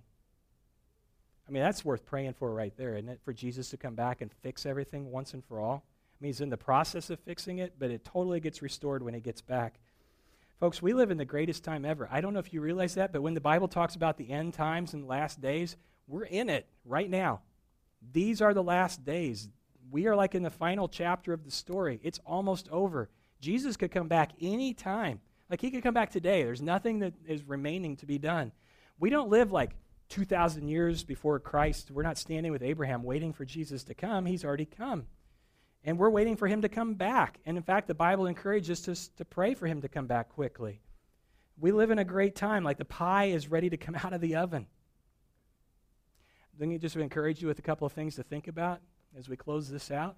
I 1.45 1.51
mean, 1.51 1.61
that's 1.61 1.83
worth 1.83 2.05
praying 2.05 2.35
for 2.35 2.53
right 2.53 2.73
there, 2.77 2.95
isn't 2.95 3.09
it? 3.09 3.19
For 3.25 3.33
Jesus 3.33 3.69
to 3.71 3.77
come 3.77 3.95
back 3.95 4.21
and 4.21 4.31
fix 4.41 4.65
everything 4.65 5.11
once 5.11 5.33
and 5.33 5.43
for 5.43 5.59
all. 5.59 5.83
I 5.83 6.23
mean, 6.23 6.29
he's 6.29 6.39
in 6.39 6.49
the 6.49 6.57
process 6.57 7.09
of 7.09 7.19
fixing 7.19 7.57
it, 7.57 7.73
but 7.77 7.91
it 7.91 8.05
totally 8.05 8.39
gets 8.39 8.61
restored 8.61 9.03
when 9.03 9.13
he 9.13 9.19
gets 9.19 9.41
back. 9.41 9.79
Folks, 10.61 10.81
we 10.81 10.93
live 10.93 11.11
in 11.11 11.17
the 11.17 11.25
greatest 11.25 11.65
time 11.65 11.83
ever. 11.83 12.07
I 12.09 12.21
don't 12.21 12.33
know 12.33 12.39
if 12.39 12.53
you 12.53 12.61
realize 12.61 12.95
that, 12.95 13.11
but 13.11 13.21
when 13.21 13.33
the 13.33 13.41
Bible 13.41 13.67
talks 13.67 13.95
about 13.95 14.17
the 14.17 14.29
end 14.29 14.53
times 14.53 14.93
and 14.93 15.05
last 15.05 15.41
days, 15.41 15.75
we're 16.07 16.23
in 16.23 16.49
it 16.49 16.65
right 16.85 17.09
now. 17.09 17.41
These 18.13 18.41
are 18.41 18.53
the 18.53 18.63
last 18.63 19.03
days 19.03 19.49
we 19.91 20.07
are 20.07 20.15
like 20.15 20.35
in 20.35 20.43
the 20.43 20.49
final 20.49 20.87
chapter 20.87 21.33
of 21.33 21.43
the 21.43 21.51
story. 21.51 21.99
It's 22.03 22.19
almost 22.25 22.69
over. 22.69 23.09
Jesus 23.41 23.77
could 23.77 23.91
come 23.91 24.07
back 24.07 24.31
any 24.41 24.73
time. 24.73 25.21
Like 25.49 25.61
he 25.61 25.71
could 25.71 25.83
come 25.83 25.93
back 25.93 26.11
today. 26.11 26.43
There's 26.43 26.61
nothing 26.61 26.99
that 26.99 27.13
is 27.25 27.43
remaining 27.43 27.95
to 27.97 28.05
be 28.05 28.17
done. 28.17 28.51
We 28.99 29.09
don't 29.09 29.29
live 29.29 29.51
like 29.51 29.71
2,000 30.09 30.67
years 30.67 31.03
before 31.03 31.39
Christ. 31.39 31.91
We're 31.91 32.03
not 32.03 32.17
standing 32.17 32.51
with 32.51 32.63
Abraham 32.63 33.03
waiting 33.03 33.33
for 33.33 33.45
Jesus 33.45 33.83
to 33.85 33.93
come. 33.93 34.25
He's 34.25 34.45
already 34.45 34.65
come. 34.65 35.05
And 35.83 35.97
we're 35.97 36.09
waiting 36.09 36.35
for 36.35 36.47
him 36.47 36.61
to 36.63 36.69
come 36.69 36.95
back. 36.95 37.39
And 37.45 37.55
in 37.55 37.63
fact, 37.63 37.87
the 37.87 37.93
Bible 37.95 38.27
encourages 38.27 38.87
us 38.87 39.09
to 39.17 39.25
pray 39.25 39.53
for 39.53 39.65
him 39.65 39.81
to 39.81 39.87
come 39.87 40.07
back 40.07 40.29
quickly. 40.29 40.81
We 41.57 41.71
live 41.71 41.91
in 41.91 41.99
a 41.99 42.05
great 42.05 42.35
time, 42.35 42.63
like 42.63 42.77
the 42.77 42.85
pie 42.85 43.25
is 43.25 43.49
ready 43.49 43.69
to 43.69 43.77
come 43.77 43.95
out 44.03 44.13
of 44.13 44.21
the 44.21 44.35
oven. 44.35 44.67
Let 46.59 46.67
me 46.67 46.77
just 46.77 46.97
encourage 46.97 47.41
you 47.41 47.47
with 47.47 47.59
a 47.59 47.63
couple 47.63 47.87
of 47.87 47.93
things 47.93 48.15
to 48.15 48.23
think 48.23 48.49
about 48.49 48.81
as 49.17 49.29
we 49.29 49.35
close 49.35 49.69
this 49.69 49.91
out? 49.91 50.17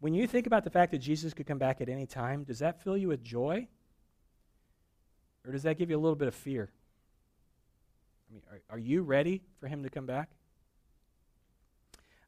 When 0.00 0.14
you 0.14 0.26
think 0.26 0.46
about 0.46 0.64
the 0.64 0.70
fact 0.70 0.92
that 0.92 0.98
Jesus 0.98 1.32
could 1.32 1.46
come 1.46 1.58
back 1.58 1.80
at 1.80 1.88
any 1.88 2.06
time, 2.06 2.44
does 2.44 2.58
that 2.58 2.82
fill 2.82 2.96
you 2.96 3.08
with 3.08 3.22
joy? 3.22 3.68
Or 5.46 5.52
does 5.52 5.62
that 5.62 5.78
give 5.78 5.90
you 5.90 5.96
a 5.96 6.00
little 6.00 6.16
bit 6.16 6.28
of 6.28 6.34
fear? 6.34 6.70
I 8.28 8.34
mean, 8.34 8.42
are, 8.50 8.76
are 8.76 8.78
you 8.78 9.02
ready 9.02 9.42
for 9.60 9.66
him 9.66 9.82
to 9.82 9.90
come 9.90 10.06
back? 10.06 10.30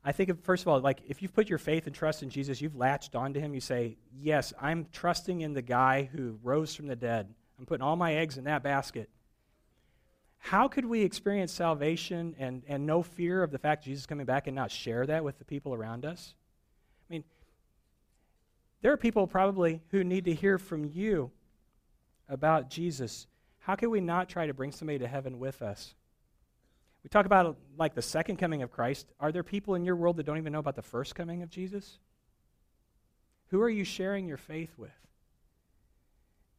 I 0.05 0.13
think, 0.13 0.45
first 0.45 0.63
of 0.63 0.69
all, 0.69 0.81
like 0.81 1.01
if 1.09 1.21
you've 1.21 1.35
put 1.35 1.49
your 1.49 1.59
faith 1.59 1.87
and 1.87 1.95
trust 1.95 2.23
in 2.23 2.31
Jesus, 2.31 2.61
you've 2.61 2.77
latched 2.77 3.17
onto 3.17 3.41
him, 3.41 3.55
you 3.55 3.61
say, 3.61 3.97
Yes, 4.17 4.53
I'm 4.61 4.87
trusting 4.93 5.41
in 5.41 5.53
the 5.53 5.63
guy 5.63 6.09
who 6.13 6.39
rose 6.45 6.75
from 6.75 6.87
the 6.87 6.95
dead. 6.95 7.35
I'm 7.59 7.67
putting 7.67 7.83
all 7.83 7.97
my 7.97 8.15
eggs 8.15 8.39
in 8.39 8.45
that 8.45 8.63
basket. 8.63 9.11
How 10.47 10.69
could 10.69 10.85
we 10.85 11.03
experience 11.03 11.51
salvation 11.51 12.37
and, 12.39 12.63
and 12.69 12.87
no 12.87 13.03
fear 13.03 13.43
of 13.43 13.51
the 13.51 13.59
fact 13.59 13.83
Jesus 13.83 14.03
is 14.03 14.07
coming 14.07 14.27
back 14.27 14.47
and 14.47 14.55
not 14.55 14.71
share 14.71 15.05
that 15.05 15.25
with 15.25 15.41
the 15.41 15.45
people 15.45 15.75
around 15.75 16.05
us? 16.05 16.37
I 17.11 17.15
mean, 17.15 17.25
there 18.81 18.93
are 18.93 18.97
people 18.97 19.27
probably 19.27 19.83
who 19.91 20.05
need 20.05 20.27
to 20.27 20.33
hear 20.33 20.57
from 20.57 20.85
you 20.85 21.33
about 22.29 22.71
Jesus. 22.71 23.27
How 23.59 23.75
can 23.75 23.91
we 23.91 24.01
not 24.01 24.29
try 24.29 24.47
to 24.47 24.55
bring 24.55 24.71
somebody 24.71 25.01
to 25.01 25.09
heaven 25.09 25.41
with 25.41 25.63
us? 25.63 25.97
We 27.03 27.09
talk 27.09 27.27
about 27.27 27.57
like 27.77 27.97
the 27.97 28.03
second 28.03 28.37
coming 28.37 28.63
of 28.63 28.71
Christ. 28.71 29.09
Are 29.19 29.33
there 29.33 29.43
people 29.43 29.75
in 29.75 29.85
your 29.85 29.97
world 29.97 30.17
that 30.19 30.27
don't 30.27 30.39
even 30.39 30.53
know 30.53 30.61
about 30.61 30.77
the 30.77 30.81
first 30.81 31.17
coming 31.17 31.43
of 31.43 31.51
Jesus? 31.51 31.99
Who 33.49 33.61
are 33.63 33.69
you 33.69 33.83
sharing 33.83 34.29
your 34.29 34.37
faith 34.37 34.79
with? 34.79 35.06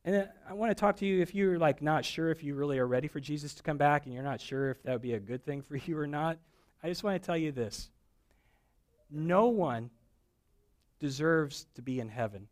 And 0.07 0.25
I 0.49 0.53
want 0.53 0.69
to 0.69 0.73
talk 0.73 0.95
to 0.97 1.05
you 1.05 1.21
if 1.21 1.35
you're 1.35 1.59
like 1.59 1.81
not 1.81 2.05
sure 2.05 2.31
if 2.31 2.41
you 2.41 2.55
really 2.55 2.79
are 2.79 2.87
ready 2.87 3.09
for 3.09 3.19
Jesus 3.19 3.53
to 3.55 3.61
come 3.61 3.75
back 3.75 4.05
and 4.05 4.13
you're 4.13 4.23
not 4.23 4.39
sure 4.39 4.69
if 4.69 4.81
that 4.83 4.93
would 4.93 5.01
be 5.01 5.15
a 5.15 5.19
good 5.19 5.43
thing 5.43 5.61
for 5.61 5.75
you 5.85 5.97
or 5.97 6.07
not. 6.07 6.37
I 6.81 6.87
just 6.87 7.03
want 7.03 7.21
to 7.21 7.25
tell 7.25 7.35
you 7.35 7.51
this. 7.51 7.89
No 9.11 9.47
one 9.47 9.89
deserves 11.01 11.65
to 11.75 11.81
be 11.81 11.99
in 11.99 12.07
heaven. 12.07 12.47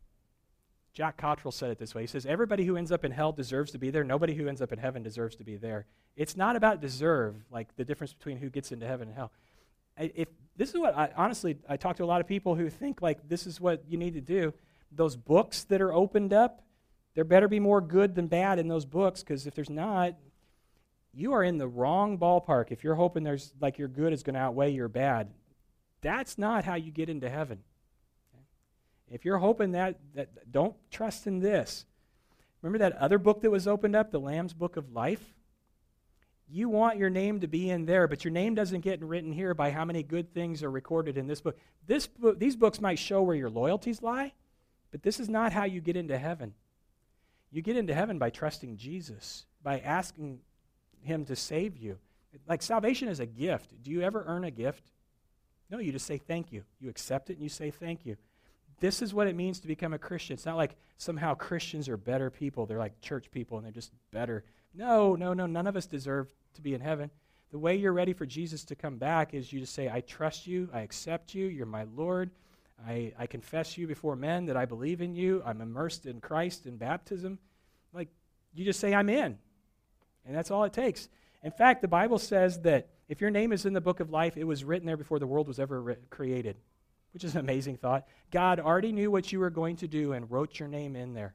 Jack 0.92 1.16
Cottrell 1.16 1.50
said 1.50 1.70
it 1.70 1.78
this 1.78 1.94
way. 1.94 2.02
He 2.02 2.06
says, 2.06 2.26
Everybody 2.26 2.66
who 2.66 2.76
ends 2.76 2.92
up 2.92 3.06
in 3.06 3.10
hell 3.10 3.32
deserves 3.32 3.72
to 3.72 3.78
be 3.78 3.88
there. 3.88 4.04
Nobody 4.04 4.34
who 4.34 4.48
ends 4.48 4.60
up 4.60 4.70
in 4.70 4.78
heaven 4.78 5.02
deserves 5.02 5.34
to 5.36 5.44
be 5.44 5.56
there. 5.56 5.86
It's 6.14 6.36
not 6.36 6.56
about 6.56 6.82
deserve, 6.82 7.36
like 7.50 7.74
the 7.76 7.86
difference 7.86 8.12
between 8.12 8.36
who 8.36 8.50
gets 8.50 8.70
into 8.70 8.86
heaven 8.86 9.08
and 9.08 9.16
hell. 9.16 9.32
If 9.96 10.28
this 10.58 10.74
is 10.74 10.78
what 10.78 10.94
I 10.94 11.08
honestly 11.16 11.56
I 11.66 11.78
talk 11.78 11.96
to 11.96 12.04
a 12.04 12.06
lot 12.06 12.20
of 12.20 12.26
people 12.26 12.54
who 12.54 12.68
think 12.68 13.00
like 13.00 13.30
this 13.30 13.46
is 13.46 13.62
what 13.62 13.82
you 13.88 13.96
need 13.96 14.12
to 14.12 14.20
do. 14.20 14.52
Those 14.92 15.16
books 15.16 15.64
that 15.64 15.80
are 15.80 15.94
opened 15.94 16.34
up, 16.34 16.60
there 17.16 17.24
better 17.24 17.48
be 17.48 17.58
more 17.58 17.80
good 17.80 18.14
than 18.14 18.26
bad 18.26 18.58
in 18.58 18.68
those 18.68 18.84
books 18.84 19.22
because 19.22 19.46
if 19.46 19.54
there's 19.54 19.70
not, 19.70 20.14
you 21.14 21.32
are 21.32 21.42
in 21.42 21.56
the 21.56 21.66
wrong 21.66 22.18
ballpark. 22.18 22.70
If 22.70 22.84
you're 22.84 22.94
hoping 22.94 23.24
there's 23.24 23.54
like 23.58 23.78
your 23.78 23.88
good 23.88 24.12
is 24.12 24.22
going 24.22 24.34
to 24.34 24.40
outweigh 24.40 24.70
your 24.70 24.88
bad, 24.88 25.30
that's 26.02 26.36
not 26.36 26.64
how 26.64 26.74
you 26.74 26.92
get 26.92 27.08
into 27.08 27.30
heaven. 27.30 27.60
If 29.10 29.24
you're 29.24 29.38
hoping 29.38 29.72
that, 29.72 29.98
that 30.14 30.52
don't 30.52 30.76
trust 30.90 31.26
in 31.26 31.40
this. 31.40 31.86
Remember 32.60 32.78
that 32.78 32.98
other 32.98 33.18
book 33.18 33.40
that 33.40 33.50
was 33.50 33.66
opened 33.66 33.96
up, 33.96 34.10
the 34.10 34.20
Lamb's 34.20 34.52
Book 34.52 34.76
of 34.76 34.92
Life? 34.92 35.24
You 36.50 36.68
want 36.68 36.98
your 36.98 37.10
name 37.10 37.40
to 37.40 37.46
be 37.46 37.70
in 37.70 37.86
there, 37.86 38.06
but 38.08 38.24
your 38.24 38.32
name 38.32 38.54
doesn't 38.54 38.82
get 38.82 39.02
written 39.02 39.32
here 39.32 39.54
by 39.54 39.70
how 39.70 39.86
many 39.86 40.02
good 40.02 40.34
things 40.34 40.62
are 40.62 40.70
recorded 40.70 41.16
in 41.16 41.26
this 41.26 41.40
book. 41.40 41.58
This 41.86 42.06
book 42.06 42.38
these 42.38 42.56
books 42.56 42.78
might 42.78 42.98
show 42.98 43.22
where 43.22 43.34
your 43.34 43.50
loyalties 43.50 44.02
lie, 44.02 44.34
but 44.90 45.02
this 45.02 45.18
is 45.18 45.30
not 45.30 45.52
how 45.52 45.64
you 45.64 45.80
get 45.80 45.96
into 45.96 46.18
heaven. 46.18 46.52
You 47.56 47.62
get 47.62 47.78
into 47.78 47.94
heaven 47.94 48.18
by 48.18 48.28
trusting 48.28 48.76
Jesus, 48.76 49.46
by 49.62 49.78
asking 49.78 50.40
Him 51.00 51.24
to 51.24 51.34
save 51.34 51.78
you. 51.78 51.96
Like 52.46 52.60
salvation 52.60 53.08
is 53.08 53.18
a 53.18 53.24
gift. 53.24 53.82
Do 53.82 53.90
you 53.90 54.02
ever 54.02 54.22
earn 54.26 54.44
a 54.44 54.50
gift? 54.50 54.92
No, 55.70 55.78
you 55.78 55.90
just 55.90 56.04
say 56.04 56.18
thank 56.18 56.52
you. 56.52 56.64
You 56.80 56.90
accept 56.90 57.30
it 57.30 57.38
and 57.38 57.42
you 57.42 57.48
say 57.48 57.70
thank 57.70 58.04
you. 58.04 58.18
This 58.78 59.00
is 59.00 59.14
what 59.14 59.26
it 59.26 59.34
means 59.34 59.58
to 59.60 59.68
become 59.68 59.94
a 59.94 59.98
Christian. 59.98 60.34
It's 60.34 60.44
not 60.44 60.58
like 60.58 60.76
somehow 60.98 61.32
Christians 61.32 61.88
are 61.88 61.96
better 61.96 62.28
people. 62.28 62.66
They're 62.66 62.76
like 62.76 63.00
church 63.00 63.30
people 63.30 63.56
and 63.56 63.64
they're 63.64 63.72
just 63.72 63.92
better. 64.10 64.44
No, 64.74 65.14
no, 65.16 65.32
no. 65.32 65.46
None 65.46 65.66
of 65.66 65.76
us 65.76 65.86
deserve 65.86 66.30
to 66.56 66.60
be 66.60 66.74
in 66.74 66.82
heaven. 66.82 67.10
The 67.52 67.58
way 67.58 67.74
you're 67.74 67.94
ready 67.94 68.12
for 68.12 68.26
Jesus 68.26 68.64
to 68.64 68.74
come 68.74 68.98
back 68.98 69.32
is 69.32 69.50
you 69.50 69.60
just 69.60 69.72
say, 69.72 69.88
I 69.88 70.02
trust 70.02 70.46
you. 70.46 70.68
I 70.74 70.80
accept 70.80 71.34
you. 71.34 71.46
You're 71.46 71.64
my 71.64 71.86
Lord. 71.96 72.32
I, 72.86 73.14
I 73.18 73.26
confess 73.26 73.78
you 73.78 73.86
before 73.86 74.14
men 74.14 74.44
that 74.44 74.58
I 74.58 74.66
believe 74.66 75.00
in 75.00 75.16
you. 75.16 75.42
I'm 75.46 75.62
immersed 75.62 76.04
in 76.04 76.20
Christ 76.20 76.66
in 76.66 76.76
baptism. 76.76 77.38
You 78.56 78.64
just 78.64 78.80
say, 78.80 78.94
I'm 78.94 79.08
in. 79.08 79.38
And 80.24 80.34
that's 80.34 80.50
all 80.50 80.64
it 80.64 80.72
takes. 80.72 81.08
In 81.44 81.52
fact, 81.52 81.82
the 81.82 81.88
Bible 81.88 82.18
says 82.18 82.60
that 82.62 82.88
if 83.08 83.20
your 83.20 83.30
name 83.30 83.52
is 83.52 83.66
in 83.66 83.72
the 83.72 83.80
book 83.80 84.00
of 84.00 84.10
life, 84.10 84.36
it 84.36 84.44
was 84.44 84.64
written 84.64 84.86
there 84.86 84.96
before 84.96 85.18
the 85.18 85.26
world 85.26 85.46
was 85.46 85.60
ever 85.60 85.80
re- 85.80 85.96
created, 86.10 86.56
which 87.12 87.22
is 87.22 87.34
an 87.34 87.40
amazing 87.40 87.76
thought. 87.76 88.06
God 88.32 88.58
already 88.58 88.92
knew 88.92 89.10
what 89.10 89.30
you 89.30 89.38
were 89.38 89.50
going 89.50 89.76
to 89.76 89.86
do 89.86 90.12
and 90.12 90.28
wrote 90.30 90.58
your 90.58 90.68
name 90.68 90.96
in 90.96 91.14
there. 91.14 91.34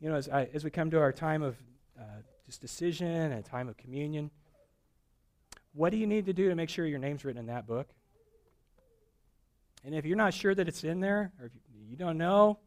You 0.00 0.10
know, 0.10 0.16
as, 0.16 0.28
I, 0.28 0.48
as 0.52 0.64
we 0.64 0.70
come 0.70 0.90
to 0.90 1.00
our 1.00 1.12
time 1.12 1.42
of 1.42 1.56
uh, 1.98 2.02
just 2.46 2.60
decision 2.60 3.32
and 3.32 3.44
time 3.44 3.68
of 3.68 3.76
communion, 3.76 4.30
what 5.72 5.90
do 5.90 5.96
you 5.96 6.06
need 6.06 6.26
to 6.26 6.32
do 6.32 6.48
to 6.48 6.54
make 6.54 6.68
sure 6.68 6.86
your 6.86 6.98
name's 6.98 7.24
written 7.24 7.40
in 7.40 7.46
that 7.46 7.66
book? 7.66 7.88
And 9.84 9.94
if 9.94 10.04
you're 10.04 10.16
not 10.16 10.34
sure 10.34 10.54
that 10.54 10.68
it's 10.68 10.84
in 10.84 11.00
there, 11.00 11.32
or 11.40 11.46
if 11.46 11.52
you 11.88 11.96
don't 11.96 12.18
know, 12.18 12.58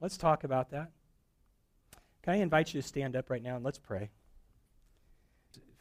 let's 0.00 0.18
talk 0.18 0.44
about 0.44 0.70
that. 0.72 0.90
Can 2.22 2.34
I 2.34 2.36
invite 2.36 2.74
you 2.74 2.82
to 2.82 2.86
stand 2.86 3.16
up 3.16 3.30
right 3.30 3.42
now 3.42 3.56
and 3.56 3.64
let's 3.64 3.78
pray? 3.78 4.10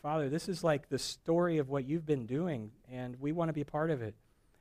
Father, 0.01 0.29
this 0.29 0.47
is 0.47 0.63
like 0.63 0.87
the 0.87 0.99
story 0.99 1.57
of 1.57 1.69
what 1.69 1.85
you've 1.85 2.05
been 2.05 2.25
doing, 2.25 2.71
and 2.89 3.19
we 3.19 3.33
want 3.33 3.49
to 3.49 3.53
be 3.53 3.61
a 3.61 3.65
part 3.65 3.91
of 3.91 4.01
it. 4.01 4.15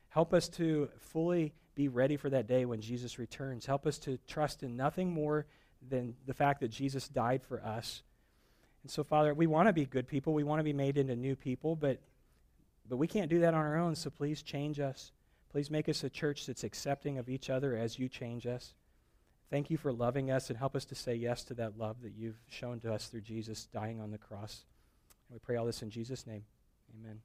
Help 0.09 0.35
us 0.35 0.49
to 0.49 0.89
fully 0.99 1.55
be 1.77 1.87
ready 1.87 2.17
for 2.17 2.29
that 2.31 2.49
day 2.49 2.65
when 2.65 2.81
Jesus 2.81 3.21
returns. 3.21 3.65
Help 3.65 3.87
us 3.87 3.99
to 3.99 4.19
trust 4.27 4.65
in 4.65 4.77
nothing 4.77 5.13
more 5.13 5.47
than 5.89 6.15
the 6.27 6.35
fact 6.35 6.61
that 6.61 6.69
Jesus 6.69 7.07
died 7.07 7.45
for 7.45 7.63
us. 7.63 8.03
And 8.83 8.91
so, 8.91 9.05
Father, 9.05 9.33
we 9.33 9.47
want 9.47 9.69
to 9.69 9.73
be 9.73 9.87
good 9.87 10.09
people. 10.09 10.35
We 10.35 10.43
want 10.43 10.59
to 10.59 10.65
be 10.65 10.73
made 10.73 10.99
into 10.99 11.15
new 11.15 11.37
people, 11.37 11.77
but, 11.77 12.01
but 12.89 12.97
we 12.97 13.07
can't 13.07 13.31
do 13.31 13.41
that 13.41 13.55
on 13.55 13.61
our 13.61 13.77
own, 13.77 13.95
so 13.95 14.11
please 14.11 14.43
change 14.43 14.81
us. 14.81 15.13
Please 15.53 15.71
make 15.71 15.89
us 15.89 16.03
a 16.03 16.11
church 16.11 16.47
that's 16.47 16.65
accepting 16.65 17.19
of 17.19 17.29
each 17.29 17.49
other 17.49 17.77
as 17.77 17.97
you 17.97 18.09
change 18.09 18.45
us. 18.45 18.75
Thank 19.51 19.71
you 19.71 19.79
for 19.79 19.93
loving 19.93 20.31
us 20.31 20.51
and 20.51 20.59
help 20.59 20.77
us 20.77 20.85
to 20.87 20.95
say 20.95 21.15
yes 21.15 21.43
to 21.45 21.55
that 21.55 21.79
love 21.79 22.03
that 22.03 22.13
you've 22.15 22.39
shown 22.49 22.81
to 22.81 22.93
us 22.93 23.09
through 23.09 23.23
Jesus 23.23 23.67
dying 23.73 24.01
on 24.01 24.11
the 24.11 24.19
cross. 24.19 24.65
And 25.29 25.37
we 25.37 25.39
pray 25.39 25.57
all 25.57 25.67
this 25.67 25.83
in 25.83 25.91
Jesus' 25.91 26.27
name. 26.27 26.45
Amen. 27.01 27.21